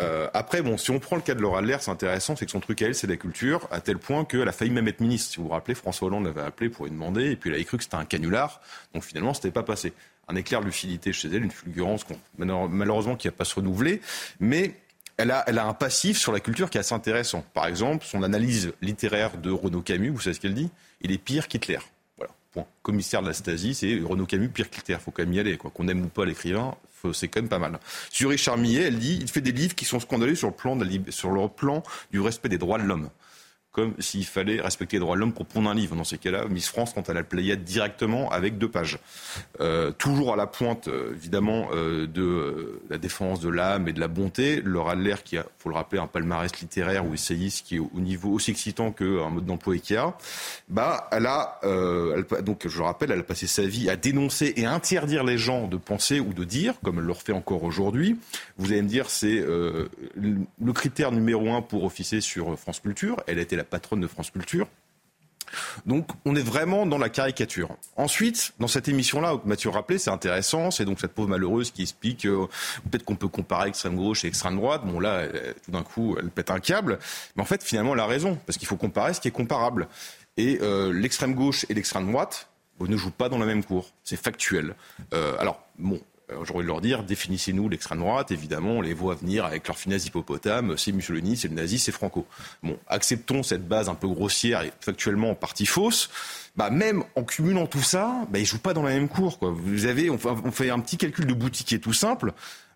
[0.00, 2.52] Euh, après, bon, si on prend le cas de Laura Adler, c'est intéressant, c'est que
[2.52, 5.00] son truc à elle, c'est la culture, à tel point qu'elle a failli même être
[5.00, 5.32] ministre.
[5.32, 7.64] Si vous vous rappelez, François Hollande l'avait appelé pour lui demander, et puis elle avait
[7.64, 8.60] cru que c'était un canular,
[8.94, 9.92] donc finalement, c'était pas passé.
[10.28, 12.04] Un éclair de lucidité chez elle, une fulgurance
[12.36, 14.02] malheureusement qui n'a pas se renouveler,
[14.40, 14.74] mais
[15.16, 17.44] elle a, elle a un passif sur la culture qui est assez intéressant.
[17.54, 20.70] Par exemple, son analyse littéraire de Renaud Camus, vous savez ce qu'elle dit?
[21.00, 21.78] Il est pire qu'Hitler.
[22.16, 22.66] Voilà, point.
[22.82, 24.98] Commissaire de la Stasi, c'est Renaud Camus pire qu'Hitler.
[25.00, 25.72] Faut quand même y aller, quoi.
[25.72, 26.76] Qu'on aime ou pas l'écrivain,
[27.12, 27.78] c'est quand même pas mal.
[28.10, 30.78] Sur Richard Millet, elle dit il fait des livres qui sont scandaleux sur le plan,
[31.10, 33.10] sur le plan du respect des droits de l'homme
[33.78, 35.94] comme s'il fallait respecter les droits de l'homme pour prendre un livre.
[35.94, 38.98] Dans ces cas-là, Miss France, quand elle a le Pléiade directement avec deux pages.
[39.60, 44.00] Euh, toujours à la pointe, euh, évidemment, euh, de la défense de l'âme et de
[44.00, 44.60] la bonté.
[44.62, 48.00] Laura Adler, qui a, faut le rappeler, un palmarès littéraire ou essayiste qui est au
[48.00, 50.12] niveau aussi excitant qu'un mode d'emploi IKEA,
[50.68, 51.60] bah, elle a,
[52.42, 55.68] donc, je le rappelle, elle a passé sa vie à dénoncer et interdire les gens
[55.68, 58.18] de penser ou de dire, comme elle le refait encore aujourd'hui.
[58.56, 59.44] Vous allez me dire, c'est
[60.16, 63.22] le critère numéro un pour officier sur France Culture.
[63.28, 64.66] Elle a la patronne de France Culture.
[65.86, 67.76] Donc on est vraiment dans la caricature.
[67.96, 72.26] Ensuite, dans cette émission-là, Mathieu rappelé, c'est intéressant, c'est donc cette pauvre malheureuse qui explique
[72.26, 72.46] euh,
[72.90, 74.82] peut-être qu'on peut comparer extrême gauche et extrême droite.
[74.84, 75.26] Bon là,
[75.64, 76.98] tout d'un coup, elle pète un câble.
[77.36, 79.88] Mais en fait, finalement, elle a raison, parce qu'il faut comparer ce qui est comparable.
[80.36, 82.48] Et euh, l'extrême gauche et l'extrême droite
[82.80, 83.90] ne jouent pas dans la même cour.
[84.04, 84.74] C'est factuel.
[85.12, 86.00] Euh, alors, bon,
[86.44, 90.06] J'aurais de leur dire, définissez-nous l'extrême droite, évidemment, on les voit venir avec leur finesse
[90.06, 92.26] hippopotame, c'est Mussolini, c'est le nazi, c'est Franco.
[92.62, 96.10] Bon, acceptons cette base un peu grossière et factuellement en partie fausse.
[96.56, 99.38] Bah, même en cumulant tout ça, bah, ils jouent pas dans la même cour.
[99.38, 99.50] Quoi.
[99.50, 100.18] Vous avez, on
[100.50, 102.32] fait un petit calcul de boutiquier tout simple.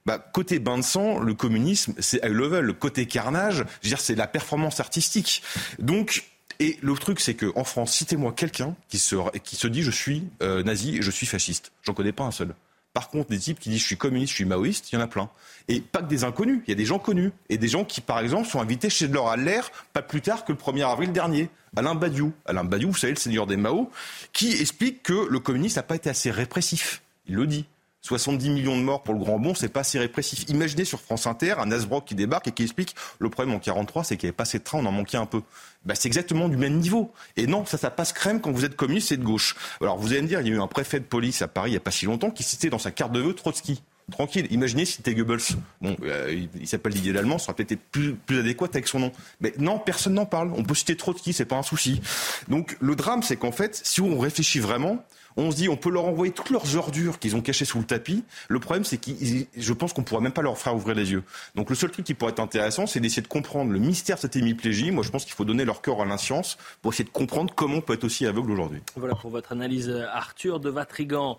[0.07, 2.75] Bah, côté bain de sang, le communisme, c'est high level.
[2.75, 5.43] Côté carnage, je veux dire, c'est la performance artistique.
[5.79, 6.25] Donc,
[6.59, 10.99] et le truc, c'est qu'en France, citez-moi quelqu'un qui se, dit je suis euh, nazi
[11.03, 11.73] je suis fasciste.
[11.83, 12.55] J'en connais pas un seul.
[12.95, 15.01] Par contre, des types qui disent je suis communiste, je suis maoïste, il y en
[15.01, 15.31] a plein.
[15.69, 17.33] Et pas que des inconnus, il y a des gens connus.
[17.49, 20.53] Et des gens qui, par exemple, sont invités chez leur l'air pas plus tard que
[20.53, 21.49] le 1er avril dernier.
[21.75, 22.33] Alain Badiou.
[22.45, 23.91] Alain Badiou, vous savez, le seigneur des Mao,
[24.33, 27.03] qui explique que le communisme n'a pas été assez répressif.
[27.27, 27.65] Il le dit.
[28.03, 30.45] 70 millions de morts pour le grand bond, c'est pas si répressif.
[30.49, 34.05] Imaginez sur France Inter un Asbrock qui débarque et qui explique le problème en 43,
[34.05, 35.43] c'est qu'il n'y avait pas assez de trains, on en manquait un peu.
[35.85, 37.13] Bah, c'est exactement du même niveau.
[37.37, 39.57] Et non, ça, ça passe crème quand vous êtes communiste et de gauche.
[39.81, 41.71] Alors vous allez me dire, il y a eu un préfet de police à Paris
[41.71, 43.83] il n'y a pas si longtemps qui citait dans sa carte de vœux Trotsky.
[44.11, 44.47] Tranquille.
[44.51, 45.39] Imaginez si c'était Goebbels.
[45.81, 48.99] Bon, euh, il, s'appelle Didier Lallemand, ça aurait peut-être été plus, plus adéquat avec son
[48.99, 49.13] nom.
[49.41, 50.53] Mais non, personne n'en parle.
[50.57, 52.01] On peut citer Trotsky, c'est pas un souci.
[52.49, 55.05] Donc le drame, c'est qu'en fait, si on réfléchit vraiment,
[55.37, 57.85] on se dit on peut leur envoyer toutes leurs ordures qu'ils ont cachées sous le
[57.85, 58.25] tapis.
[58.49, 59.11] Le problème, c'est que
[59.57, 61.23] je pense qu'on pourra même pas leur faire ouvrir les yeux.
[61.55, 64.23] Donc le seul truc qui pourrait être intéressant, c'est d'essayer de comprendre le mystère de
[64.23, 64.91] cette hémiplégie.
[64.91, 67.77] Moi, je pense qu'il faut donner leur cœur à l'inscience pour essayer de comprendre comment
[67.77, 68.81] on peut être aussi aveugle aujourd'hui.
[68.97, 71.39] Voilà pour votre analyse, Arthur de Vatrigan.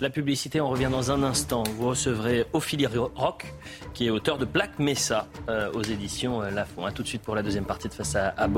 [0.00, 1.64] La publicité, on revient dans un instant.
[1.76, 3.52] Vous recevrez Ophélie Rock,
[3.92, 6.84] qui est auteur de Black Mesa euh, aux éditions euh, Lafont.
[6.84, 8.48] A tout de suite pour la deuxième partie de Face à, à.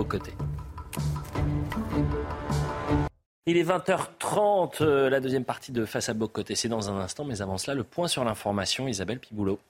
[3.48, 7.24] Il est 20h30, euh, la deuxième partie de Face à Bocoté, c'est dans un instant,
[7.24, 9.60] mais avant cela, le point sur l'information, Isabelle Piboulot.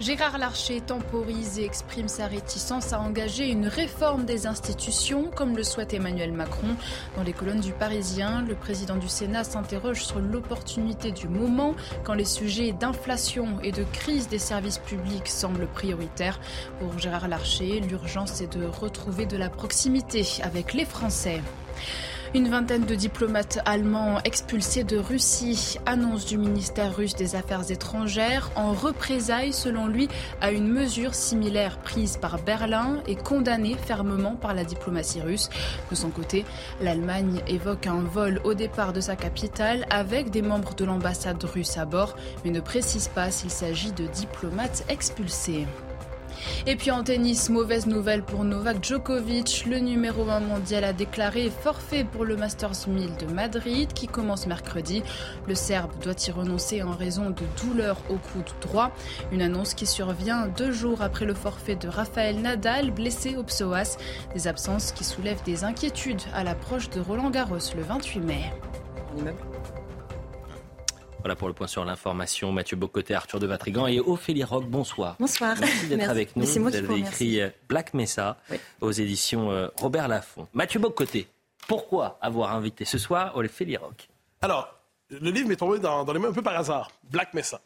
[0.00, 5.64] Gérard Larcher temporise et exprime sa réticence à engager une réforme des institutions, comme le
[5.64, 6.76] souhaite Emmanuel Macron.
[7.16, 12.14] Dans les colonnes du Parisien, le président du Sénat s'interroge sur l'opportunité du moment, quand
[12.14, 16.38] les sujets d'inflation et de crise des services publics semblent prioritaires.
[16.78, 21.42] Pour Gérard Larcher, l'urgence est de retrouver de la proximité avec les Français.
[22.34, 28.50] Une vingtaine de diplomates allemands expulsés de Russie, annonce du ministère russe des Affaires étrangères,
[28.54, 30.08] en représailles, selon lui,
[30.42, 35.48] à une mesure similaire prise par Berlin et condamnée fermement par la diplomatie russe.
[35.90, 36.44] De son côté,
[36.82, 41.78] l'Allemagne évoque un vol au départ de sa capitale avec des membres de l'ambassade russe
[41.78, 42.14] à bord,
[42.44, 45.66] mais ne précise pas s'il s'agit de diplomates expulsés.
[46.66, 49.64] Et puis en tennis, mauvaise nouvelle pour Novak Djokovic.
[49.66, 54.46] Le numéro 1 mondial a déclaré forfait pour le Masters 1000 de Madrid qui commence
[54.46, 55.02] mercredi.
[55.46, 58.90] Le Serbe doit y renoncer en raison de douleurs au coude droit.
[59.32, 63.96] Une annonce qui survient deux jours après le forfait de Rafael Nadal, blessé au psoas.
[64.34, 68.52] Des absences qui soulèvent des inquiétudes à l'approche de Roland Garros le 28 mai.
[71.20, 72.52] Voilà pour le point sur l'information.
[72.52, 75.16] Mathieu Bocoté, Arthur de Vatrigan et Ophélie Rock, bonsoir.
[75.18, 75.56] Bonsoir.
[75.58, 76.46] Merci d'être avec nous.
[76.46, 78.38] Vous avez écrit euh, Black Mesa
[78.80, 80.46] aux éditions euh, Robert Laffont.
[80.54, 81.28] Mathieu Bocoté,
[81.66, 84.08] pourquoi avoir invité ce soir Ophélie Rock
[84.40, 84.72] Alors,
[85.10, 86.90] le livre m'est tombé dans, les mains un peu par hasard.
[87.10, 87.60] Black Mesa.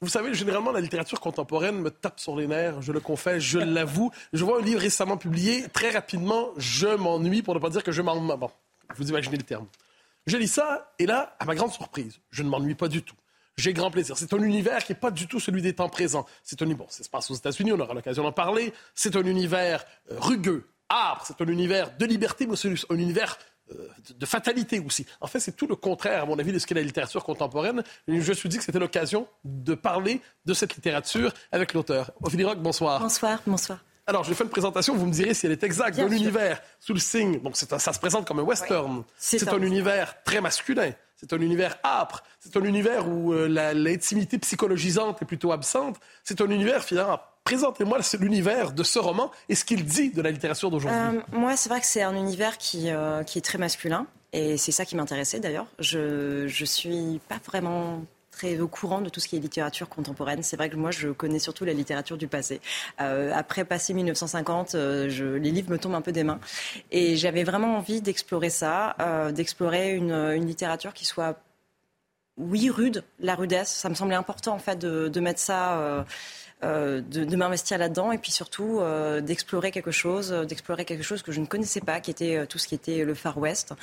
[0.00, 3.58] Vous savez, généralement, la littérature contemporaine me tape sur les nerfs, je le confesse, je
[3.60, 4.10] l'avoue.
[4.32, 7.92] Je vois un livre récemment publié, très rapidement, je m'ennuie, pour ne pas dire que
[7.92, 8.16] je m'en...
[8.36, 8.50] Bon,
[8.96, 9.66] vous imaginez le terme.
[10.26, 13.14] Je lis ça, et là, à ma grande surprise, je ne m'ennuie pas du tout.
[13.56, 14.18] J'ai grand plaisir.
[14.18, 16.26] C'est un univers qui n'est pas du tout celui des temps présents.
[16.42, 18.74] C'est un bon, ça se passe aux États-Unis, on aura l'occasion d'en parler.
[18.94, 21.24] C'est un univers euh, rugueux, âpre.
[21.26, 23.38] C'est un univers de liberté, mais c'est un univers
[23.72, 25.06] euh, de fatalité aussi.
[25.20, 27.82] En fait, c'est tout le contraire, à mon avis, de ce qu'est la littérature contemporaine.
[28.06, 32.10] je me suis dit que c'était l'occasion de parler de cette littérature avec l'auteur.
[32.22, 33.00] Ophélie bonsoir.
[33.00, 33.78] Bonsoir, bonsoir.
[34.06, 35.98] Alors, je faire une présentation, vous me direz si elle est exacte.
[35.98, 39.02] Dans l'univers, sous le signe, donc ça se présente comme un western.
[39.18, 40.92] C'est un univers très masculin.
[41.16, 42.22] C'est un univers âpre.
[42.38, 45.96] C'est un univers où euh, l'intimité psychologisante est plutôt absente.
[46.22, 50.32] C'est un univers, finalement, Présentez-moi l'univers de ce roman et ce qu'il dit de la
[50.32, 50.98] littérature d'aujourd'hui.
[51.00, 54.08] Euh, moi, c'est vrai que c'est un univers qui, euh, qui est très masculin.
[54.32, 55.68] Et c'est ça qui m'intéressait d'ailleurs.
[55.78, 58.02] Je ne suis pas vraiment
[58.36, 60.42] très au courant de tout ce qui est littérature contemporaine.
[60.42, 62.60] C'est vrai que moi, je connais surtout la littérature du passé.
[63.00, 66.38] Euh, après passé 1950, euh, les livres me tombent un peu des mains.
[66.90, 71.40] Et j'avais vraiment envie d'explorer ça, euh, d'explorer une, littérature qui soit,
[72.36, 73.70] oui, rude, la rudesse.
[73.70, 76.04] Ça me semblait important, en fait, de, mettre ça...
[76.62, 78.80] De, m'investir là-dedans et puis surtout
[79.22, 82.66] d'explorer quelque chose, d'explorer quelque chose que je ne connaissais pas, qui était tout ce
[82.66, 83.74] qui était le Far West.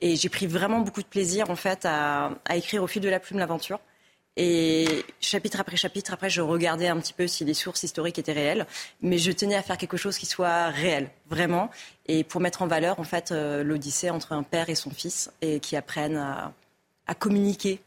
[0.00, 3.20] Et j'ai pris vraiment beaucoup de plaisir en fait à écrire au fil de la
[3.20, 3.80] plume l'aventure.
[4.36, 8.32] Et chapitre après chapitre, après, je regardais un petit peu si les sources historiques étaient
[8.32, 8.66] réelles,
[9.02, 11.70] mais je tenais à faire quelque chose qui soit réel, vraiment,
[12.06, 15.30] et pour mettre en valeur, en fait, euh, l'Odyssée entre un père et son fils,
[15.42, 16.54] et qui apprennent à,
[17.06, 17.82] à communiquer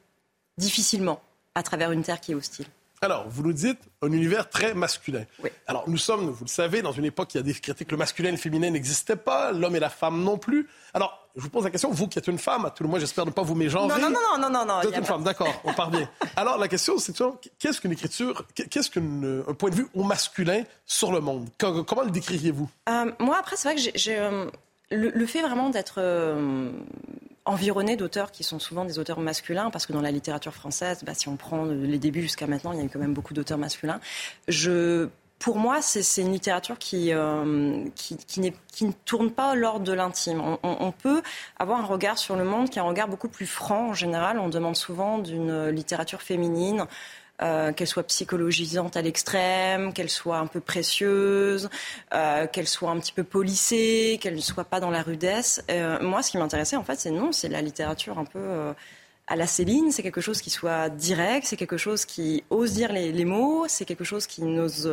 [0.58, 1.20] difficilement
[1.56, 2.68] à travers une terre qui est hostile.
[3.02, 5.26] Alors, vous nous dites un univers très masculin.
[5.44, 5.50] Oui.
[5.68, 8.30] Alors, nous sommes, vous le savez, dans une époque qui a des critiques, le masculin
[8.30, 10.68] et le féminin n'existaient pas, l'homme et la femme non plus.
[10.94, 13.00] Alors, je vous pose la question, vous qui êtes une femme, à tout le moins,
[13.00, 13.88] j'espère ne pas vous mégenrer.
[13.88, 14.82] Non, non, non, non, non, non.
[14.82, 16.10] Vous êtes une femme, d'accord, on part bien.
[16.36, 17.14] Alors, la question, c'est
[17.60, 21.50] qu'est-ce qu'une écriture, qu'est-ce qu'un point de vue au masculin sur le monde?
[21.58, 22.70] Comment le décririez-vous?
[22.90, 24.46] Euh, Moi, après, c'est vrai que j'ai, euh,
[24.92, 26.72] le, fait vraiment d'être euh,
[27.44, 31.14] environné d'auteurs qui sont souvent des auteurs masculins, parce que dans la littérature française, bah,
[31.16, 33.58] si on prend les débuts jusqu'à maintenant, il y a eu quand même beaucoup d'auteurs
[33.58, 34.00] masculins.
[34.48, 40.42] Je pour moi, c'est une littérature qui, euh, qui, ne tourne pas lors de l'intime.
[40.64, 41.22] On, peut
[41.60, 44.40] avoir un regard sur le monde qui est un regard beaucoup plus franc en général.
[44.40, 46.86] On demande souvent d'une littérature féminine.
[47.42, 51.70] Euh, qu'elle soit psychologisante à l'extrême, qu'elle soit un peu précieuse,
[52.14, 55.62] euh, qu'elle soit un petit peu polissée, qu'elle ne soit pas dans la rudesse.
[56.00, 58.74] Moi, ce qui m'intéressait, en fait, c'est non, c'est la littérature un peu
[59.28, 62.92] à la Céline, c'est quelque chose qui soit direct, c'est quelque chose qui ose dire
[62.92, 64.88] les, mots, c'est quelque chose qui n'ose,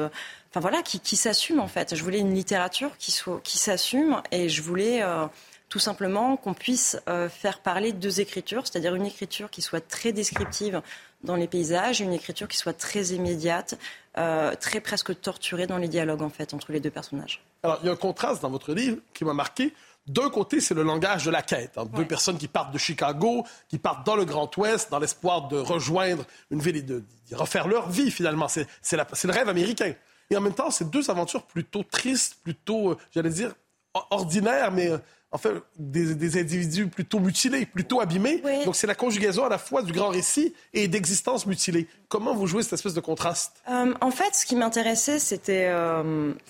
[0.51, 1.95] enfin voilà, qui, s'assume en fait.
[1.95, 5.27] Je voulais une littérature qui soit, qui s'assume, et je voulais euh,
[5.73, 10.13] tout simplement qu'on puisse euh, faire parler deux écritures, c'est-à-dire une écriture qui soit très
[10.13, 10.83] descriptive
[11.25, 13.79] dans les paysages, une écriture qui soit très immédiate,
[14.19, 17.43] euh, très presque torturée dans les dialogues en fait entre les deux personnages.
[17.63, 19.73] Alors il y a un contraste dans votre livre qui m'a marqué.
[20.07, 21.79] D'un côté, c'est le langage de la quête.
[21.79, 21.85] Hein.
[21.95, 25.57] Deux personnes qui partent de Chicago, qui partent dans le Grand Ouest, dans l'espoir de
[25.57, 28.49] rejoindre une ville et de, refaire leur vie, finalement.
[28.49, 29.95] C'est le rêve américain.
[30.31, 33.55] Et en même temps, c'est deux aventures plutôt tristes, plutôt, euh, j'allais dire,
[34.11, 34.99] ordinaires, mais euh,
[35.31, 38.43] en fait, des, individus plutôt mutilés, plutôt abîmés.
[38.65, 41.87] Donc, c'est la conjugaison à la fois du grand récit et d'existence mutilée.
[42.09, 43.53] Comment vous jouez cette espèce de contraste?
[43.71, 45.73] Euh, En fait, ce qui m'intéressait, c'était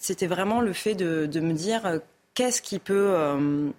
[0.01, 2.01] c'était vraiment le fait de, de me dire
[2.35, 3.71] qu'est-ce qui peut euh,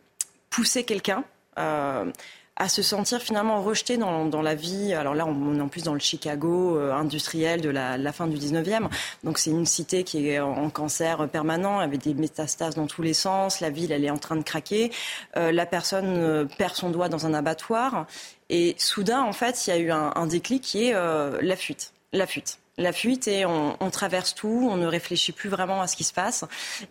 [0.50, 1.24] pousser quelqu'un
[1.58, 2.12] euh,
[2.56, 4.94] à se sentir finalement rejeté dans, la vie?
[4.94, 8.38] Alors là, on est en plus dans le Chicago euh, industriel de la, fin du
[8.38, 8.90] 19e.
[9.24, 13.14] Donc c'est une cité qui est en, cancer permanent, avec des métastases dans tous les
[13.14, 13.60] sens.
[13.60, 14.92] La ville, elle est en train de craquer.
[15.36, 18.06] la personne perd son doigt dans un abattoir.
[18.50, 21.94] Et soudain, en fait, il y a eu un, un déclic qui est la fuite.
[22.12, 25.96] La fuite la fuite et on, traverse tout, on ne réfléchit plus vraiment à ce
[25.96, 26.46] qui se passe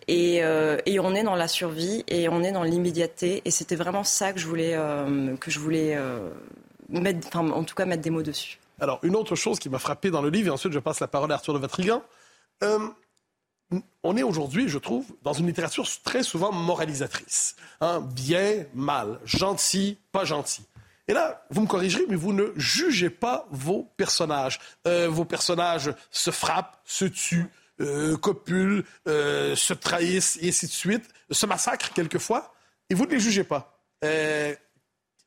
[0.09, 4.03] euh, et, on est dans la survie et on est dans l'immédiateté et c'était vraiment
[4.03, 6.29] ça que je voulais euh, que je voulais euh,
[6.89, 8.59] mettre, en tout cas mettre des mots dessus.
[8.79, 11.07] Alors une autre chose qui m'a frappé dans le livre et ensuite je passe la
[11.07, 12.01] parole à Arthur de Vatrigan.
[14.03, 17.55] on est aujourd'hui, je trouve, dans une littérature très souvent moralisatrice.
[17.81, 20.63] Hein, bien, mal, gentil, pas gentil.
[21.07, 24.59] Et là, vous me corrigerez, mais vous ne jugez pas vos personnages.
[24.87, 27.49] Euh, vos personnages se frappent, se tuent,
[27.81, 32.53] euh, copulent, euh, se trahissent, et ainsi de suite, se massacrent quelquefois,
[32.89, 33.77] et vous ne les jugez pas.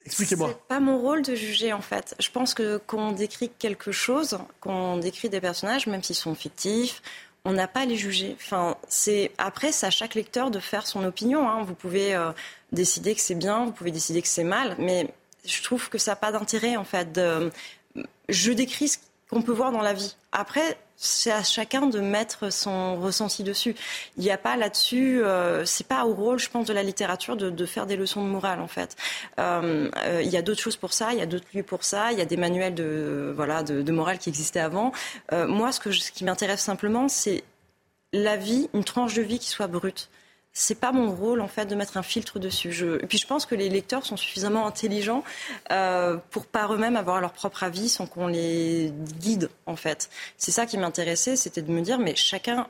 [0.05, 0.51] Expliquez-moi.
[0.51, 2.15] C'est pas mon rôle de juger en fait.
[2.21, 6.15] Je pense que quand on décrit quelque chose, quand on décrit des personnages, même s'ils
[6.15, 7.03] sont fictifs,
[7.45, 8.37] on n'a pas à les juger.
[8.41, 11.49] Enfin, c'est après, c'est à chaque lecteur de faire son opinion.
[11.49, 11.65] Hein.
[11.65, 12.17] Vous pouvez
[12.71, 15.13] décider que c'est bien, vous pouvez décider que c'est mal, mais
[15.47, 17.21] je trouve que ça n'a pas d'intérêt, en fait.
[18.29, 18.99] Je décris ce
[19.31, 20.17] qu'on peut voir dans la vie.
[20.33, 23.75] Après, c'est à chacun de mettre son ressenti dessus.
[24.17, 27.37] Il n'y a pas là-dessus, euh, c'est pas au rôle, je pense, de la littérature
[27.37, 28.97] de, faire des leçons de morale, en fait.
[29.39, 31.85] Euh, euh, il y a d'autres choses pour ça, il y a d'autres lieux pour
[31.85, 34.93] ça, il y a des manuels de, voilà, de, morale qui existaient avant.
[35.33, 37.45] moi, ce, que ce qui m'intéresse simplement, c'est
[38.13, 40.09] la vie, une tranche de vie qui soit brute
[40.59, 42.73] c'est pas mon rôle en fait de mettre un filtre dessus.
[42.73, 42.97] Je...
[43.03, 45.23] Et puis je pense que les lecteurs sont suffisamment intelligents
[45.71, 48.91] euh, pour par eux-mêmes avoir leur propre avis sans qu'on les
[49.21, 50.09] guide en fait.
[50.39, 52.69] C'est ça qui m'intéressait, c'était de me dire mais chacun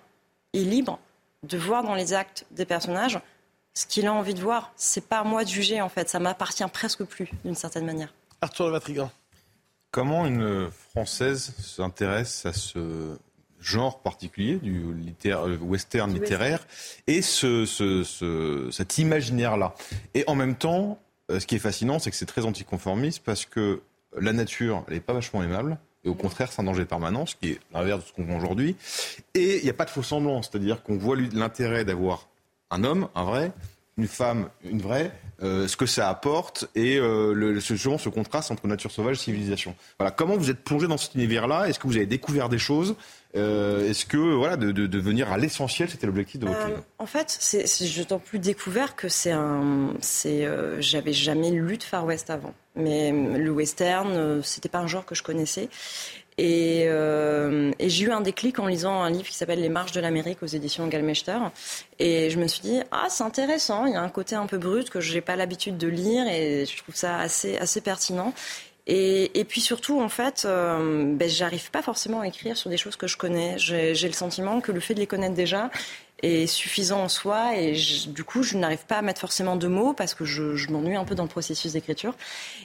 [0.52, 0.98] est libre
[1.44, 3.20] de voir dans les actes des personnages
[3.72, 4.72] ce qu'il a envie de voir.
[4.74, 8.12] C'est pas à moi de juger en fait, ça m'appartient presque plus d'une certaine manière.
[8.40, 9.12] Arthur de Vatrigan.
[9.92, 13.16] Comment une Française s'intéresse à ce
[13.66, 14.84] genre particulier du
[15.26, 16.66] euh, western littéraire
[17.06, 17.64] et ce,
[18.70, 19.74] cet imaginaire-là.
[20.14, 20.98] Et en même temps,
[21.30, 23.80] euh, ce qui est fascinant, c'est que c'est très anticonformiste parce que
[24.18, 25.78] la nature, elle n'est pas vachement aimable.
[26.04, 28.36] Et au contraire, c'est un danger permanent, ce qui est l'inverse de ce qu'on voit
[28.36, 28.76] aujourd'hui.
[29.34, 32.28] Et il n'y a pas de faux semblant, c'est-à-dire qu'on voit l'intérêt d'avoir
[32.70, 33.50] un homme, un vrai,
[33.98, 35.10] une femme, une vraie,
[35.42, 39.20] euh, ce que ça apporte et euh, le, ce, ce contraste entre nature sauvage et
[39.20, 39.74] civilisation.
[39.98, 40.10] Voilà.
[40.10, 41.68] Comment vous êtes plongé dans cet univers-là?
[41.68, 42.94] Est-ce que vous avez découvert des choses?
[43.36, 46.68] Euh, Est-ce que voilà, de, de, de venir à l'essentiel, c'était l'objectif de votre euh,
[46.68, 47.66] livre En fait, c'est,
[47.98, 52.54] d'autant plus découvert que c'est un, c'est, euh, j'avais jamais lu de Far West avant.
[52.74, 55.68] Mais le western, c'était pas un genre que je connaissais.
[56.38, 59.92] Et, euh, et j'ai eu un déclic en lisant un livre qui s'appelle Les marches
[59.92, 61.38] de l'Amérique aux éditions Gallmeister.
[61.98, 64.58] Et je me suis dit, ah, c'est intéressant, il y a un côté un peu
[64.58, 68.34] brut que je n'ai pas l'habitude de lire et je trouve ça assez, assez pertinent.
[68.88, 72.94] Et, puis surtout, en fait, euh, ben, j'arrive pas forcément à écrire sur des choses
[72.94, 73.58] que je connais.
[73.58, 75.70] J'ai le sentiment que le fait de les connaître déjà
[76.22, 79.92] est suffisant en soi et du coup je n'arrive pas à mettre forcément de mots
[79.92, 82.14] parce que je, je m'ennuie un peu dans le processus d'écriture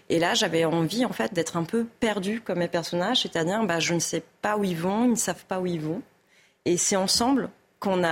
[0.08, 3.82] et là j'avais envie en fait d'être un peu perdue comme mes personnages c'est-à-dire bah,
[3.82, 6.02] je ne sais pas où ils vont ils ne savent pas où ils vont
[6.64, 7.50] et c'est ensemble
[7.82, 8.04] qu'on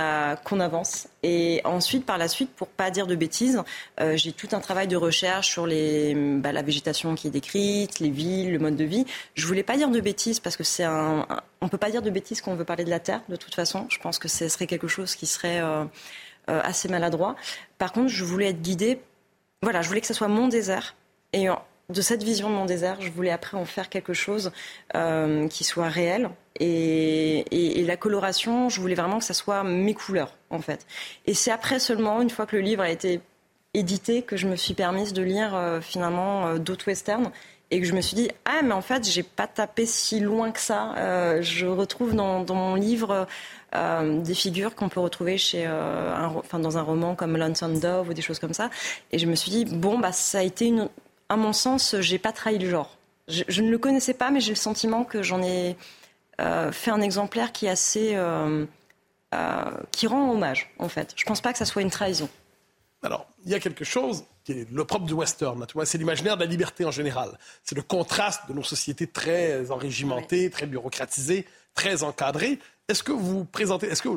[0.44, 1.08] qu'on avance.
[1.22, 3.62] Et ensuite par la suite pour pas dire de bêtises
[4.00, 8.00] euh, j'ai tout un travail de recherche sur les bah, la végétation qui est décrite
[8.00, 9.06] les villes le mode de vie.
[9.34, 11.26] Je voulais pas dire de bêtises parce que c'est un,
[11.62, 13.54] on peut pas dire de bêtises quand on veut parler de la terre de toute
[13.54, 13.86] façon.
[13.88, 15.84] Je pense que ce serait quelque chose qui serait euh,
[16.50, 17.36] euh, assez maladroit.
[17.78, 19.00] Par contre je voulais être guidée.
[19.62, 20.96] Voilà je voulais que ce soit mon désert.
[21.32, 21.46] Et
[21.90, 24.50] de cette vision de mon désert, je voulais après en faire quelque chose
[25.48, 26.28] qui soit réel.
[26.58, 30.86] Et, la coloration, je voulais vraiment que ça soit mes couleurs, en fait.
[31.26, 33.20] Et c'est après seulement, une fois que le livre a été
[33.74, 37.30] édité, que je me suis permise de lire euh, finalement euh, d'autres westerns
[37.70, 40.50] et que je me suis dit ah mais en fait j'ai pas tapé si loin
[40.50, 41.40] que ça.
[41.40, 43.28] je retrouve dans, mon livre
[43.72, 48.22] des figures qu'on peut retrouver chez, enfin, dans un roman comme Lonesome Dove ou des
[48.22, 48.70] choses comme ça.
[49.12, 50.88] Et je me suis dit bon bah ça a été une
[51.30, 52.98] à mon sens, j'ai pas trahi le genre.
[53.28, 55.74] Je, ne le connaissais pas, mais j'ai le sentiment que j'en ai euh,
[56.72, 58.64] fait un exemplaire qui est assez, euh,
[59.34, 61.12] euh, qui rend hommage, en fait.
[61.16, 62.28] Je pense pas que ça soit une trahison.
[63.02, 65.64] Alors, il y a quelque chose qui est le propre du western.
[65.66, 67.38] Tu vois, c'est l'imaginaire de la liberté en général.
[67.64, 72.58] C'est le contraste de nos sociétés très enrégimentées, très bureaucratisées, très encadrées.
[72.88, 74.08] Est-ce que vous présentez, est-ce que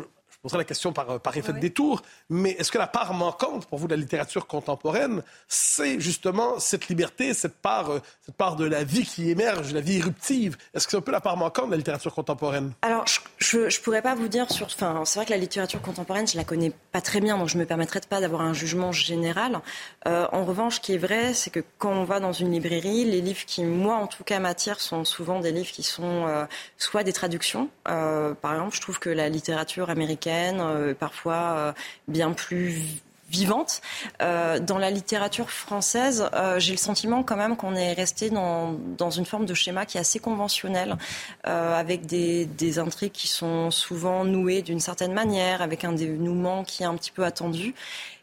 [0.43, 3.79] poserai la question par, par effet de détour, mais est-ce que la part manquante pour
[3.79, 8.65] vous de la littérature contemporaine, c'est justement cette liberté, cette part, euh, cette part de
[8.65, 10.57] la vie qui émerge, la vie éruptive?
[10.73, 12.73] Est-ce que c'est un peu la part manquante de la littérature contemporaine?
[12.81, 13.05] Alors,
[13.37, 14.65] je ne pourrais pas vous dire sur.
[14.65, 17.57] Enfin, c'est vrai que la littérature contemporaine, je la connais pas très bien, donc je
[17.57, 19.61] me permettrai pas d'avoir un jugement général.
[20.07, 23.05] Euh, en revanche, ce qui est vrai, c'est que quand on va dans une librairie,
[23.05, 26.43] les livres qui, moi, en tout cas, m'attirent sont souvent des livres qui sont euh,
[26.77, 27.69] soit des traductions.
[27.85, 31.73] par exemple, je trouve que la littérature américaine euh, parfois euh,
[32.07, 32.81] bien plus
[33.29, 33.81] vivante.
[34.21, 38.77] Euh, dans la littérature française, j'ai le sentiment quand même qu'on est resté dans,
[39.09, 40.97] une forme de schéma qui est assez conventionnel,
[41.43, 46.85] avec des, intrigues qui sont souvent nouées d'une certaine manière, avec un dénouement qui est
[46.85, 47.73] un petit peu attendu.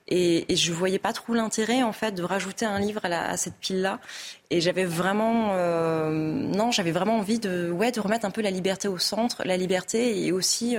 [0.06, 3.36] Et, et je voyais pas trop l'intérêt en fait de rajouter un livre à, à
[3.36, 3.98] cette pile-là.
[4.50, 5.56] Et j'avais vraiment,
[6.08, 9.56] non, j'avais vraiment envie de, ouais, de remettre un peu la liberté au centre, la
[9.56, 10.76] liberté et aussi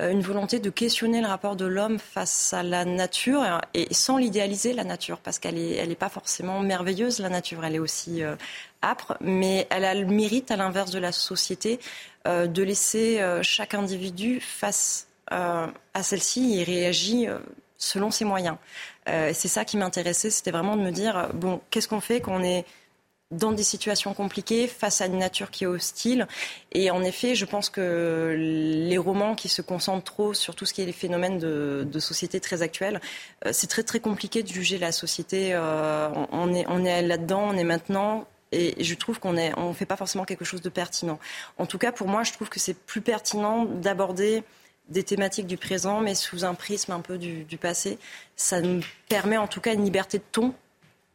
[0.00, 4.72] une volonté de questionner le rapport de l'homme face à la nature et sans l'idéaliser
[4.72, 7.64] la nature parce qu'elle n'est elle pas forcément merveilleuse la nature.
[7.64, 8.36] Elle est aussi euh,
[8.82, 11.80] âpre mais elle a le mérite à l'inverse de la société
[12.26, 17.26] euh, de laisser chaque individu face à celle-ci et réagit
[17.78, 18.56] selon ses moyens.
[19.06, 22.44] C'est ça qui m'intéressait c'était vraiment de me dire bon qu'est-ce qu'on fait quand on
[22.44, 22.64] est
[23.32, 26.28] dans des situations compliquées, face à une nature qui est hostile.
[26.72, 30.72] Et en effet, je pense que les romans qui se concentrent trop sur tout ce
[30.72, 33.00] qui est les phénomènes de, société très actuels,
[33.44, 35.54] euh, c'est très très compliqué de juger la société.
[35.54, 38.26] Euh, on est, là-dedans, on est maintenant.
[38.52, 41.18] Et je trouve qu'on ne fait pas forcément quelque chose de pertinent.
[41.58, 44.44] En tout cas, pour moi, je trouve que c'est plus pertinent d'aborder
[44.88, 47.98] des thématiques du présent, mais sous un prisme un peu du, du passé.
[48.36, 50.54] Ça nous permet en tout cas une liberté de ton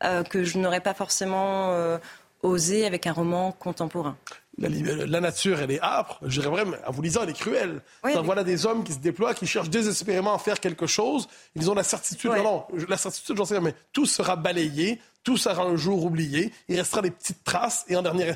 [0.03, 1.97] euh, que je n'aurais pas forcément euh,
[2.43, 4.17] osé avec un roman contemporain.
[4.57, 6.19] La, nature, elle est âpre.
[6.23, 7.81] Je dirais vraiment, en vous lisant, elle est cruelle.
[8.03, 11.27] Voilà des hommes qui se déploient, qui cherchent désespérément à faire quelque chose.
[11.55, 15.37] Ils ont la certitude, non, la certitude, j'en sais rien, mais tout sera balayé, tout
[15.37, 16.51] sera un jour oublié.
[16.67, 17.85] Il restera des petites traces.
[17.87, 18.33] Et en dernier,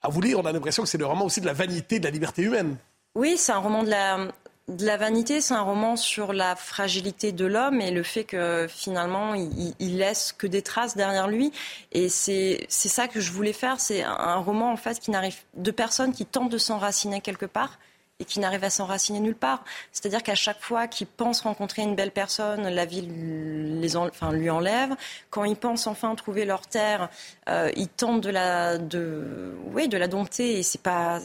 [0.00, 2.04] à vous lire, on a l'impression que c'est le roman aussi de la vanité, de
[2.04, 2.76] la liberté humaine.
[3.14, 4.28] Oui, c'est un roman de la,
[4.76, 8.66] de la vanité, c'est un roman sur la fragilité de l'homme et le fait que
[8.68, 11.52] finalement il, il, laisse que des traces derrière lui.
[11.92, 13.80] Et c'est ça que je voulais faire.
[13.80, 17.78] C'est un roman en fait qui n'arrive de personnes qui tentent de s'enraciner quelque part
[18.22, 19.64] et qui n'arrivent à s'enraciner nulle part.
[19.90, 24.48] C'est-à-dire qu'à chaque fois qu'ils pensent rencontrer une belle personne, la vie les enfin, lui
[24.48, 24.94] enlève.
[25.30, 27.10] Quand ils pensent enfin trouver leur terre,
[27.48, 31.20] euh, ils tentent de la, de, oui, de la dompter et c'est pas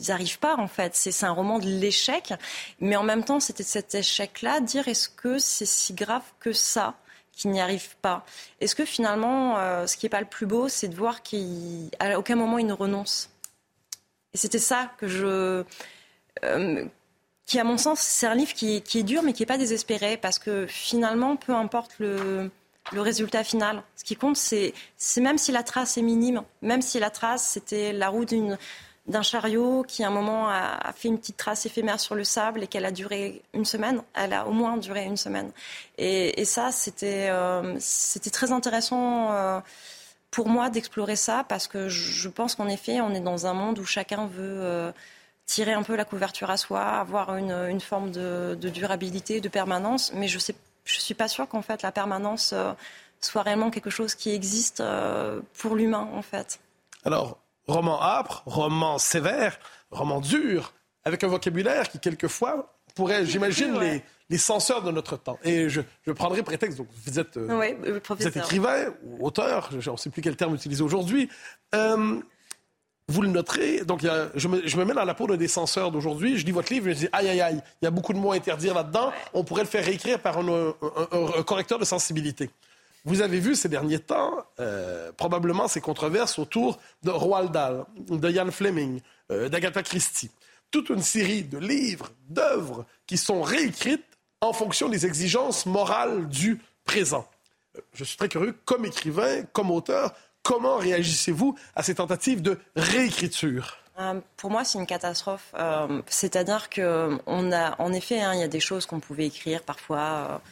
[0.00, 0.94] ils n'arrivent pas en fait.
[0.94, 2.32] C'est un roman de l'échec,
[2.80, 6.94] mais en même temps, c'était cet échec-là, dire est-ce que c'est si grave que ça
[7.32, 8.24] qu'ils n'y arrivent pas?
[8.60, 12.18] Est-ce que finalement, euh, ce qui n'est pas le plus beau, c'est de voir qu'à
[12.18, 13.30] aucun moment ils ne renoncent
[14.34, 15.64] Et c'était ça que je.
[16.44, 16.84] Euh,
[17.46, 19.56] qui, à mon sens, c'est un livre qui, qui, est dur, mais qui n'est pas
[19.56, 22.50] désespéré, parce que finalement, peu importe le,
[22.92, 23.82] le résultat final.
[23.96, 24.74] Ce qui compte, c'est
[25.18, 28.58] même si la trace est minime, même si la trace, c'était la roue d'une
[29.08, 32.62] d'un chariot qui, à un moment, a, fait une petite trace éphémère sur le sable
[32.62, 34.02] et qu'elle a duré une semaine.
[34.14, 35.50] Elle a au moins duré une semaine.
[35.96, 39.60] Et, ça, c'était euh, c'était très intéressant euh,
[40.30, 43.78] pour moi d'explorer ça parce que je pense qu'en effet, on est dans un monde
[43.78, 44.92] où chacun veut euh,
[45.46, 49.48] tirer un peu la couverture à soi, avoir une, une forme de, de, durabilité, de
[49.48, 50.12] permanence.
[50.14, 50.54] Mais je ne
[50.84, 52.54] je suis pas sûre qu'en fait la permanence
[53.20, 54.82] soit réellement quelque chose qui existe
[55.54, 56.60] pour l'humain, en fait.
[57.04, 57.38] Alors,
[57.68, 59.58] roman âpre, roman sévère,
[59.90, 60.72] roman dur,
[61.04, 65.38] avec un vocabulaire qui quelquefois pourrait, j'imagine, les, les censeurs de notre temps.
[65.44, 67.46] Et je, je prendrai prétexte, donc vous êtes, euh,
[67.94, 71.28] vous êtes écrivain ou auteur, je ne sais plus quel terme utiliser aujourd'hui.
[71.74, 72.18] Euh,
[73.10, 75.26] vous le noterez, donc il y a- je, me, je me mets dans la peau
[75.26, 77.84] d'un des censeurs d'aujourd'hui, je lis votre livre, je me dis aïe aïe aïe, il
[77.86, 80.46] y a beaucoup de mots à interdire là-dedans, on pourrait le faire réécrire par un,
[80.48, 80.74] un-
[81.12, 82.50] un- un correcteur de sensibilité.
[83.08, 88.30] Vous avez vu ces derniers temps, euh, probablement ces controverses autour de Roald Dahl, de
[88.30, 89.00] Ian Fleming,
[89.32, 90.30] euh, d'Agatha Christie.
[90.70, 94.04] Toute une série de livres, d'œuvres qui sont réécrites
[94.42, 97.26] en fonction des exigences morales du présent.
[97.78, 102.58] Euh, Je suis très curieux, comme écrivain, comme auteur, comment réagissez-vous à ces tentatives de
[102.76, 103.78] réécriture?
[104.36, 105.54] Pour moi, c'est une catastrophe.
[106.06, 109.62] C'est-à-dire que on a, en effet, hein, il y a des choses qu'on pouvait écrire
[109.62, 110.42] parfois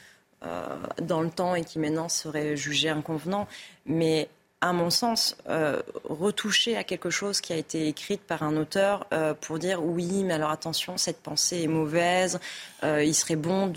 [1.02, 3.46] dans le temps et qui maintenant seraient jugées inconvenants.
[3.84, 4.28] Mais
[4.60, 9.06] à mon sens, euh, retoucher à quelque chose qui a été écrite par un auteur
[9.12, 12.40] euh, pour dire oui, mais alors attention, cette pensée est mauvaise,
[12.82, 13.72] euh, il serait bon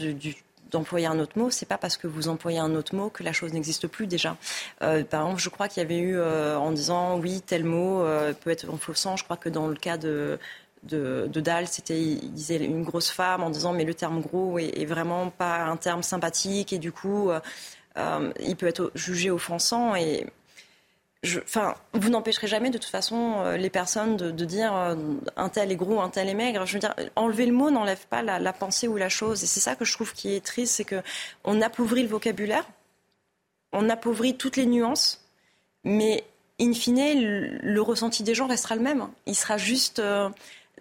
[0.72, 3.34] d'employer un autre mot, c'est pas parce que vous employez un autre mot que la
[3.34, 4.38] chose n'existe plus déjà.
[4.82, 8.04] Euh, par exemple, je crois qu'il y avait eu euh, en disant oui, tel mot
[8.04, 9.18] euh, peut être en faussant.
[9.18, 10.40] Je crois que dans le cas de
[10.84, 14.60] de, de Dahl, c'était il disait une grosse femme en disant mais le terme gros
[14.60, 17.40] est, vraiment pas un terme sympathique et du coup euh,
[17.98, 20.26] euh, il peut être jugé offensant et
[21.46, 24.74] enfin, vous n'empêcherez jamais de toute façon euh, les personnes de, dire
[25.36, 26.66] un tel est gros, un tel est maigre.
[26.66, 29.44] Je veux dire, enlever le mot n'enlève pas la, pensée ou la chose.
[29.44, 31.02] Et c'est ça que je trouve qui est triste, c'est que
[31.44, 32.66] on appauvrit le vocabulaire,
[33.74, 35.26] on appauvrit toutes les nuances,
[35.84, 36.24] mais
[36.62, 39.08] in fine, le, ressenti des gens restera le même.
[39.26, 40.02] Il sera juste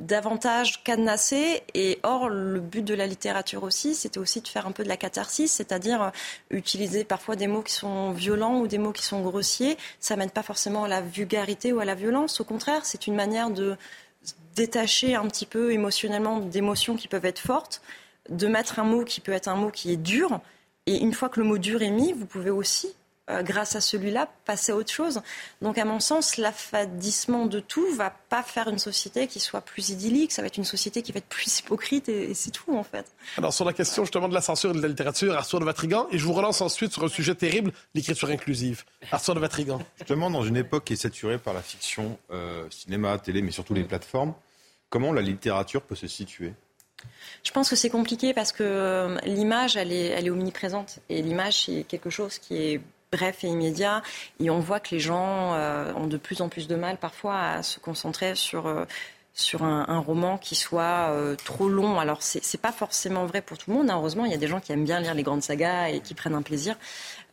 [0.00, 1.62] davantage cadenassé.
[1.74, 4.88] Et or, le but de la littérature aussi, c'était aussi de faire un peu de
[4.88, 6.10] la catharsis, c'est-à-dire euh,
[6.50, 9.76] utiliser parfois des mots qui sont violents ou des mots qui sont grossiers.
[10.00, 12.40] Ça mène pas forcément à la vulgarité ou à la violence.
[12.40, 13.76] Au contraire, c'est une manière de
[14.54, 17.80] détacher un petit peu émotionnellement d'émotions qui peuvent être fortes,
[18.28, 20.40] de mettre un mot qui peut être un mot qui est dur.
[20.86, 22.94] Et une fois que le mot dur est mis, vous pouvez aussi
[23.30, 25.20] euh, grâce à celui-là, passer à autre chose.
[25.62, 29.90] Donc, à mon sens, l'affadissement de tout va pas faire une société qui soit plus
[29.90, 30.32] idyllique.
[30.32, 32.84] Ça va être une société qui va être plus hypocrite et, et c'est tout, en
[32.84, 33.06] fait.
[33.36, 36.06] Alors, sur la question justement de la censure et de la littérature, Arthur de Vatrigan,
[36.10, 38.84] et je vous relance ensuite sur un sujet terrible, l'écriture inclusive.
[39.12, 39.80] Arthur de Vatrigan.
[39.98, 43.74] Justement, dans une époque qui est saturée par la fiction, euh, cinéma, télé, mais surtout
[43.74, 44.34] les plateformes,
[44.88, 46.54] comment la littérature peut se situer?
[47.44, 50.98] Je pense que c'est compliqué parce que euh, l'image, elle est, elle est omniprésente.
[51.08, 52.80] Et l'image, c'est quelque chose qui est
[53.12, 54.02] bref et immédiat.
[54.40, 57.38] Et on voit que les gens euh, ont de plus en plus de mal parfois
[57.38, 58.84] à se concentrer sur, euh,
[59.34, 61.98] sur un, roman qui soit euh, trop long.
[62.00, 63.90] Alors, c'est c'est pas forcément vrai pour tout le monde.
[63.90, 63.96] hein.
[63.96, 66.14] Heureusement, il y a des gens qui aiment bien lire les grandes sagas et qui
[66.14, 66.76] prennent un plaisir.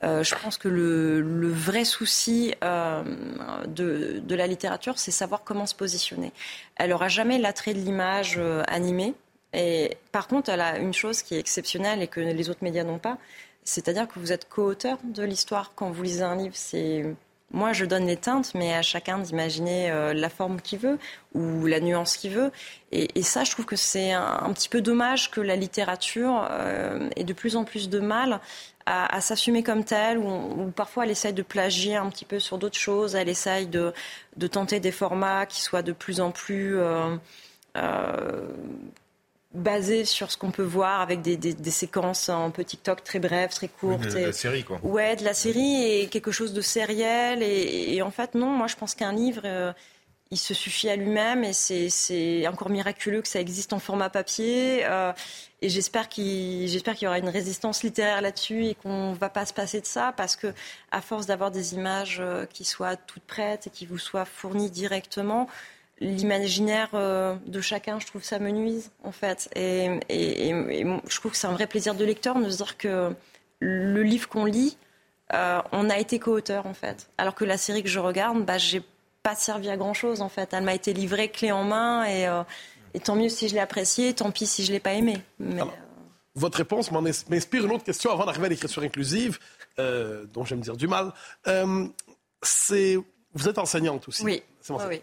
[0.04, 6.32] Je pense que le, vrai souci de, de la littérature, c'est savoir comment se positionner.
[6.76, 9.16] Elle aura jamais l'attrait de l'image animée.
[9.56, 12.84] Et par contre, elle a une chose qui est exceptionnelle et que les autres médias
[12.84, 13.18] n'ont pas,
[13.66, 16.56] c'est-à-dire que vous êtes co-auteur de l'histoire quand vous lisez un livre.
[16.56, 17.04] C'est
[17.52, 20.98] moi, je donne les teintes, mais à chacun d'imaginer euh, la forme qu'il veut
[21.34, 22.52] ou la nuance qu'il veut.
[22.92, 27.24] Et, ça, je trouve que c'est un, petit peu dommage que la littérature euh, ait
[27.24, 28.40] de plus en plus de mal
[28.86, 32.78] à, s'assumer comme telle, ou, parfois elle essaye de plagier un petit peu sur d'autres
[32.78, 33.94] choses, elle essaye de,
[34.38, 37.18] de tenter des formats qui soient de plus en plus euh,
[39.56, 43.20] basés sur ce qu'on peut voir avec des, des- des séquences un peu TikTok très
[43.20, 44.02] brèves, très courtes.
[44.04, 44.80] de et- la série, quoi.
[44.84, 47.42] Ouais, de la série et quelque chose de sériel.
[47.42, 49.74] Et, et en fait, non, moi je pense qu'un livre, euh,
[50.32, 51.90] il se suffit à lui-même et c'est-
[52.48, 54.82] encore miraculeux que ça existe en format papier.
[54.86, 55.12] euh,
[55.62, 59.54] et j'espère qu'il qu'il y aura une résistance littéraire là-dessus et qu'on va pas se
[59.54, 60.54] passer de ça parce que
[60.92, 64.70] à force d'avoir des images euh, qui soient toutes prêtes et qui vous soient fournies
[64.70, 65.48] directement,
[66.00, 69.50] l'imaginaire euh, de chacun, je trouve ça me nuise en fait.
[69.56, 72.58] Et, et- et- et je trouve que c'est un vrai plaisir de lecteur de se
[72.58, 73.14] dire que
[73.60, 74.78] le livre qu'on lit,
[75.34, 77.08] euh, on a été co-auteur en fait.
[77.18, 78.84] Alors que la série que je regarde, bah, j'ai
[79.24, 80.54] pas servi à grand chose en fait.
[80.54, 82.44] Elle m'a été livrée clé en main et, euh,
[82.94, 85.22] et tant mieux si je l'ai appréciée, tant pis si je l'ai pas aimée.
[85.40, 85.74] Mais, Alors,
[86.36, 89.40] Votre réponse m'inspire une autre question avant d'arriver à l'écriture inclusive,
[89.80, 91.14] euh, dont j'aime dire du mal.
[92.44, 92.98] C'est,
[93.34, 94.24] vous êtes enseignante aussi.
[94.24, 95.02] oui, C'est bon, oui.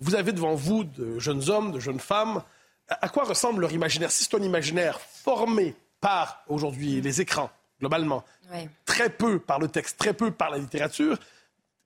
[0.00, 2.42] Vous avez devant vous de jeunes hommes, de jeunes femmes.
[2.88, 7.50] À à quoi ressemble leur imaginaire Si c'est un imaginaire formé par, aujourd'hui, les écrans,
[7.80, 8.68] globalement, oui.
[8.84, 11.16] très peu par le texte, très peu par la littérature,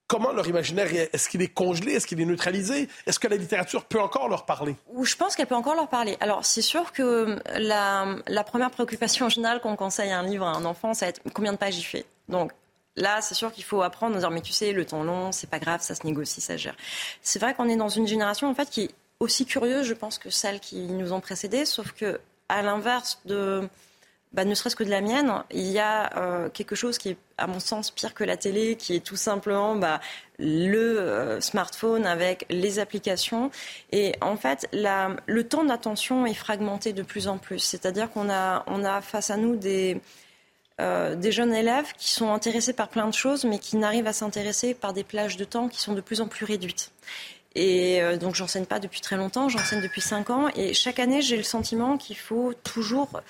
[0.08, 2.88] comment leur imaginaire, est- est-ce qu'il est congelé, est-ce qu'il est neutralisé?
[3.06, 4.74] Est-ce que la littérature peut encore leur parler?
[4.88, 6.16] Ou je pense qu'elle peut encore leur parler.
[6.20, 10.46] Alors, c'est sûr que la, la première préoccupation en général quand on conseille un livre
[10.46, 12.06] à un enfant, être combien de pages il fait.
[12.28, 12.50] Donc,
[12.98, 15.48] là, c'est sûr qu'il faut apprendre à dire, mais tu sais, le temps long, c'est
[15.48, 16.76] pas grave, ça se négocie, ça gère.
[17.22, 18.90] C'est vrai qu'on est dans une génération, en fait, qui est
[19.20, 23.68] aussi curieuse, je pense, que celles qui nous ont précédés, sauf que à l'inverse de
[24.32, 27.16] bah, ne serait-ce que de la mienne, il y a euh, quelque chose qui est,
[27.38, 30.00] à mon sens, pire que la télé, qui est tout simplement bah,
[30.38, 33.50] le euh, smartphone avec les applications.
[33.90, 37.60] Et en fait, le temps d'attention est fragmenté de plus en plus.
[37.60, 39.98] C'est-à-dire qu'on a, on a face à nous des,
[40.80, 44.12] euh, des jeunes élèves qui sont intéressés par plein de choses, mais qui n'arrivent à
[44.12, 46.92] s'intéresser par des plages de temps qui sont de plus en plus réduites.
[47.54, 50.48] Et donc, j'enseigne pas depuis très longtemps, j'enseigne depuis cinq ans.
[50.54, 53.20] Et chaque année, j'ai le sentiment qu'il faut toujours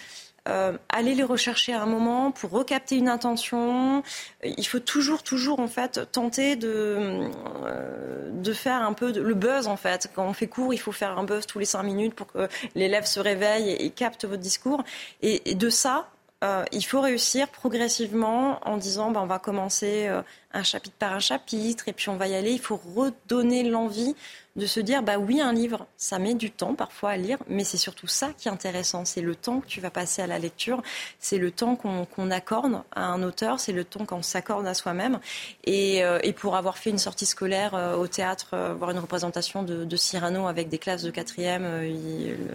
[0.49, 4.03] euh, aller les rechercher à un moment pour recapter une intention.
[4.43, 7.29] Il faut toujours, toujours en fait tenter de
[7.67, 10.09] euh, de faire un peu le buzz en fait.
[10.15, 12.49] Quand on fait cours, il faut faire un buzz tous les cinq minutes pour que
[12.75, 14.83] l'élève se réveille et, capte votre discours.
[15.21, 16.09] Et, de ça,
[16.45, 20.09] euh, il faut réussir progressivement en disant ben, on va commencer
[20.53, 22.53] un chapitre par un chapitre et puis on va y aller.
[22.53, 24.15] Il faut redonner l'envie
[24.57, 27.63] de se dire bah oui un livre ça met du temps parfois à lire mais
[27.65, 29.05] c'est surtout ça qui est intéressant.
[29.05, 30.83] C'est le temps que tu vas passer à la lecture.
[31.19, 33.61] C'est le temps qu'on accorde à un auteur.
[33.61, 35.21] C'est le temps qu'on s'accorde à soi-même.
[35.65, 38.99] Et, euh, et, pour avoir fait une sortie scolaire euh, au théâtre euh, voir une
[38.99, 41.67] représentation de, de, Cyrano avec des classes de quatrième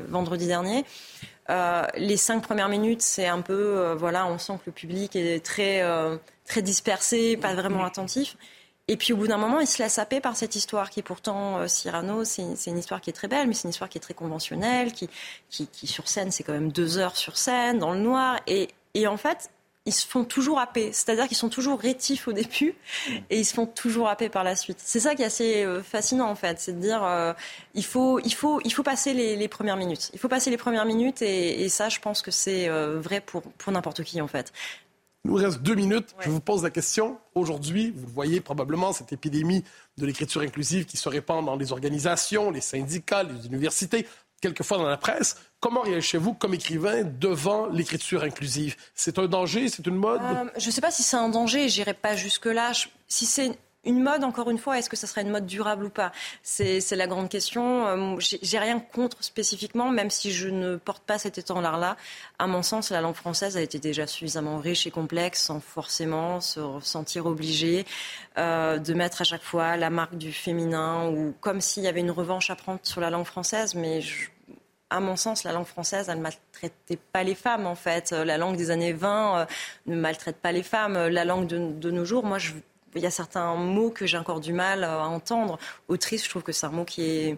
[0.09, 0.85] vendredi dernier
[1.49, 5.83] les cinq premières minutes, c'est un peu, voilà, on sent que le public est très,
[6.45, 8.37] très dispersé, pas vraiment attentif.
[8.89, 11.59] Et puis au bout d'un moment, il se laisse happer par cette histoire qui pourtant,
[11.59, 14.01] euh, Cyrano, c'est une histoire qui est très belle, mais c'est une histoire qui est
[14.01, 15.09] très conventionnelle, qui,
[15.49, 18.41] qui, qui sur scène, c'est quand même deux heures sur scène, dans le noir.
[18.45, 19.49] Et, et en fait,
[19.85, 20.91] ils se font toujours happer.
[20.93, 22.75] C'est-à-dire qu'ils sont toujours rétifs au début
[23.29, 24.77] et ils se font toujours happer par la suite.
[24.79, 27.33] C'est ça qui est assez euh, fascinant en fait, c'est de dire euh,
[27.73, 30.09] il faut il faut il faut passer les, les, premières minutes.
[30.13, 33.41] Il faut passer les premières minutes et, et ça, je pense que c'est vrai pour
[33.41, 34.51] pour n'importe qui en fait.
[35.25, 36.13] Il nous reste deux minutes.
[36.19, 37.17] Je vous pose la question.
[37.33, 39.63] Aujourd'hui, vous le voyez probablement, cette épidémie
[39.97, 44.05] de l'écriture inclusive qui se répand dans les organisations, les syndicats, les universités,
[44.43, 45.37] quelquefois dans la presse.
[45.61, 48.75] Comment réagissez-vous comme écrivain devant l'écriture inclusive?
[48.93, 49.69] C'est un danger?
[49.69, 50.21] C'est une mode?
[50.21, 51.69] Euh, Je ne sais pas si c'est un danger.
[51.69, 52.73] J'irai pas jusque-là.
[53.07, 55.89] Si c'est une mode, encore une fois, est-ce que ça serait une mode durable ou
[55.89, 56.11] pas?
[56.41, 57.87] C'est la grande question.
[57.87, 61.97] Euh, j'ai rien contre spécifiquement, même si je ne porte pas cet étendard-là.
[62.39, 66.39] À mon sens, la langue française a été déjà suffisamment riche et complexe sans forcément
[66.39, 67.85] se sentir obligée
[68.37, 72.01] euh, de mettre à chaque fois la marque du féminin ou comme s'il y avait
[72.01, 73.75] une revanche à prendre sur la langue française.
[73.75, 73.99] Mais
[74.89, 78.11] à mon sens, la langue française, elle ne maltraitait pas les femmes, en fait.
[78.11, 79.45] La langue des années 20 euh,
[79.87, 81.07] ne maltraite pas les femmes.
[81.07, 82.53] La langue de, de nos jours, moi, je
[82.99, 85.59] il y a certains mots que j'ai encore du mal à entendre.
[85.87, 87.37] Autrice, je trouve que c'est un mot qui est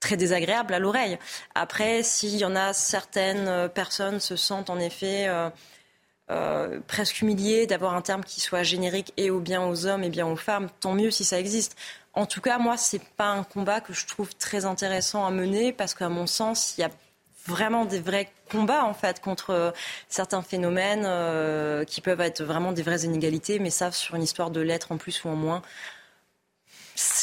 [0.00, 1.18] très désagréable à l'oreille.
[1.54, 5.48] Après, s'il y en a certaines personnes se sentent en effet euh,
[6.30, 10.10] euh, presque humiliées d'avoir un terme qui soit générique et au bien aux hommes et
[10.10, 11.76] bien aux femmes, tant mieux si ça existe.
[12.14, 15.72] En tout cas, moi, c'est pas un combat que je trouve très intéressant à mener
[15.72, 16.90] parce qu'à mon sens, il y a
[17.46, 19.70] vraiment des vrais combats en fait contre euh,
[20.08, 24.50] certains phénomènes euh, qui peuvent être vraiment des vraies inégalités, mais ça sur une histoire
[24.50, 25.62] de lettres en plus ou en moins.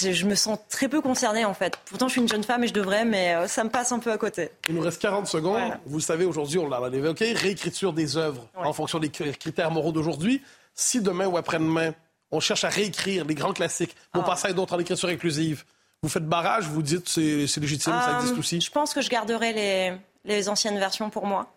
[0.01, 1.77] Je me sens très peu concernée en fait.
[1.85, 3.99] Pourtant, je suis une jeune femme et je devrais, mais euh, ça me passe un
[3.99, 4.49] peu à côté.
[4.67, 5.61] Il nous reste 40 secondes.
[5.85, 10.41] Vous savez, aujourd'hui, on l'a évoqué, réécriture des œuvres en fonction des critères moraux d'aujourd'hui.
[10.73, 11.93] Si demain ou après-demain,
[12.31, 14.27] on cherche à réécrire les grands classiques pour ah.
[14.27, 15.63] passer à d'autres en écriture inclusive,
[16.01, 19.53] vous faites barrage, vous dites c'est légitime, ça existe aussi Je pense que je garderai
[19.53, 19.93] les,
[20.35, 21.51] les anciennes versions pour moi.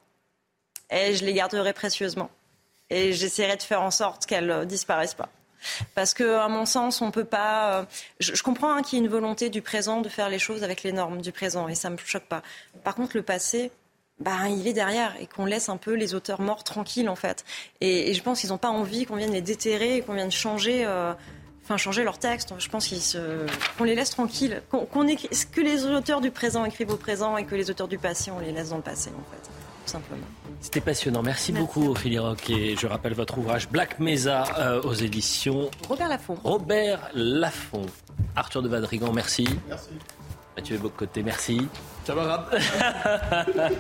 [0.90, 2.30] Et je les garderai précieusement.
[2.90, 5.30] Et j'essaierai de faire en sorte qu'elles ne euh, disparaissent pas.
[5.94, 7.80] Parce que, à mon sens, on peut pas.
[7.80, 7.84] Euh,
[8.18, 10.82] je, comprends hein, qu'il y ait une volonté du présent de faire les choses avec
[10.82, 12.42] les normes du présent, et ça me choque pas.
[12.82, 13.70] Par contre, le passé,
[14.18, 17.44] bah, il est derrière et qu'on laisse un peu les auteurs morts tranquilles, en fait.
[17.80, 20.84] Et, je pense qu'ils n'ont pas envie qu'on vienne les déterrer et qu'on vienne changer.
[20.84, 21.14] Euh,
[21.64, 22.54] enfin changer leur texte.
[22.58, 22.88] Je pense
[23.78, 27.54] qu'on les laisse tranquilles, qu'on, que les auteurs du présent écrivent au présent et que
[27.54, 30.26] les auteurs du passé, on les laisse dans le passé, en fait, tout simplement.
[30.60, 31.22] C'était passionnant.
[31.22, 32.48] Merci, beaucoup, Ophélie Rock.
[32.50, 36.38] Et je rappelle votre ouvrage Black Mesa euh, aux éditions Robert Laffont.
[36.44, 37.86] Robert Laffont.
[38.36, 39.48] Arthur de Vadrigan, merci.
[39.68, 39.90] Merci.
[40.56, 41.66] Mathieu Bocoté, merci.
[42.04, 42.44] Camarade.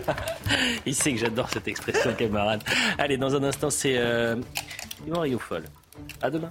[0.86, 2.62] Il sait que j'adore cette expression, camarade.
[2.98, 4.36] Allez, dans un instant, c'est euh,
[5.06, 5.64] Mario Folle.
[6.20, 6.50] À demain.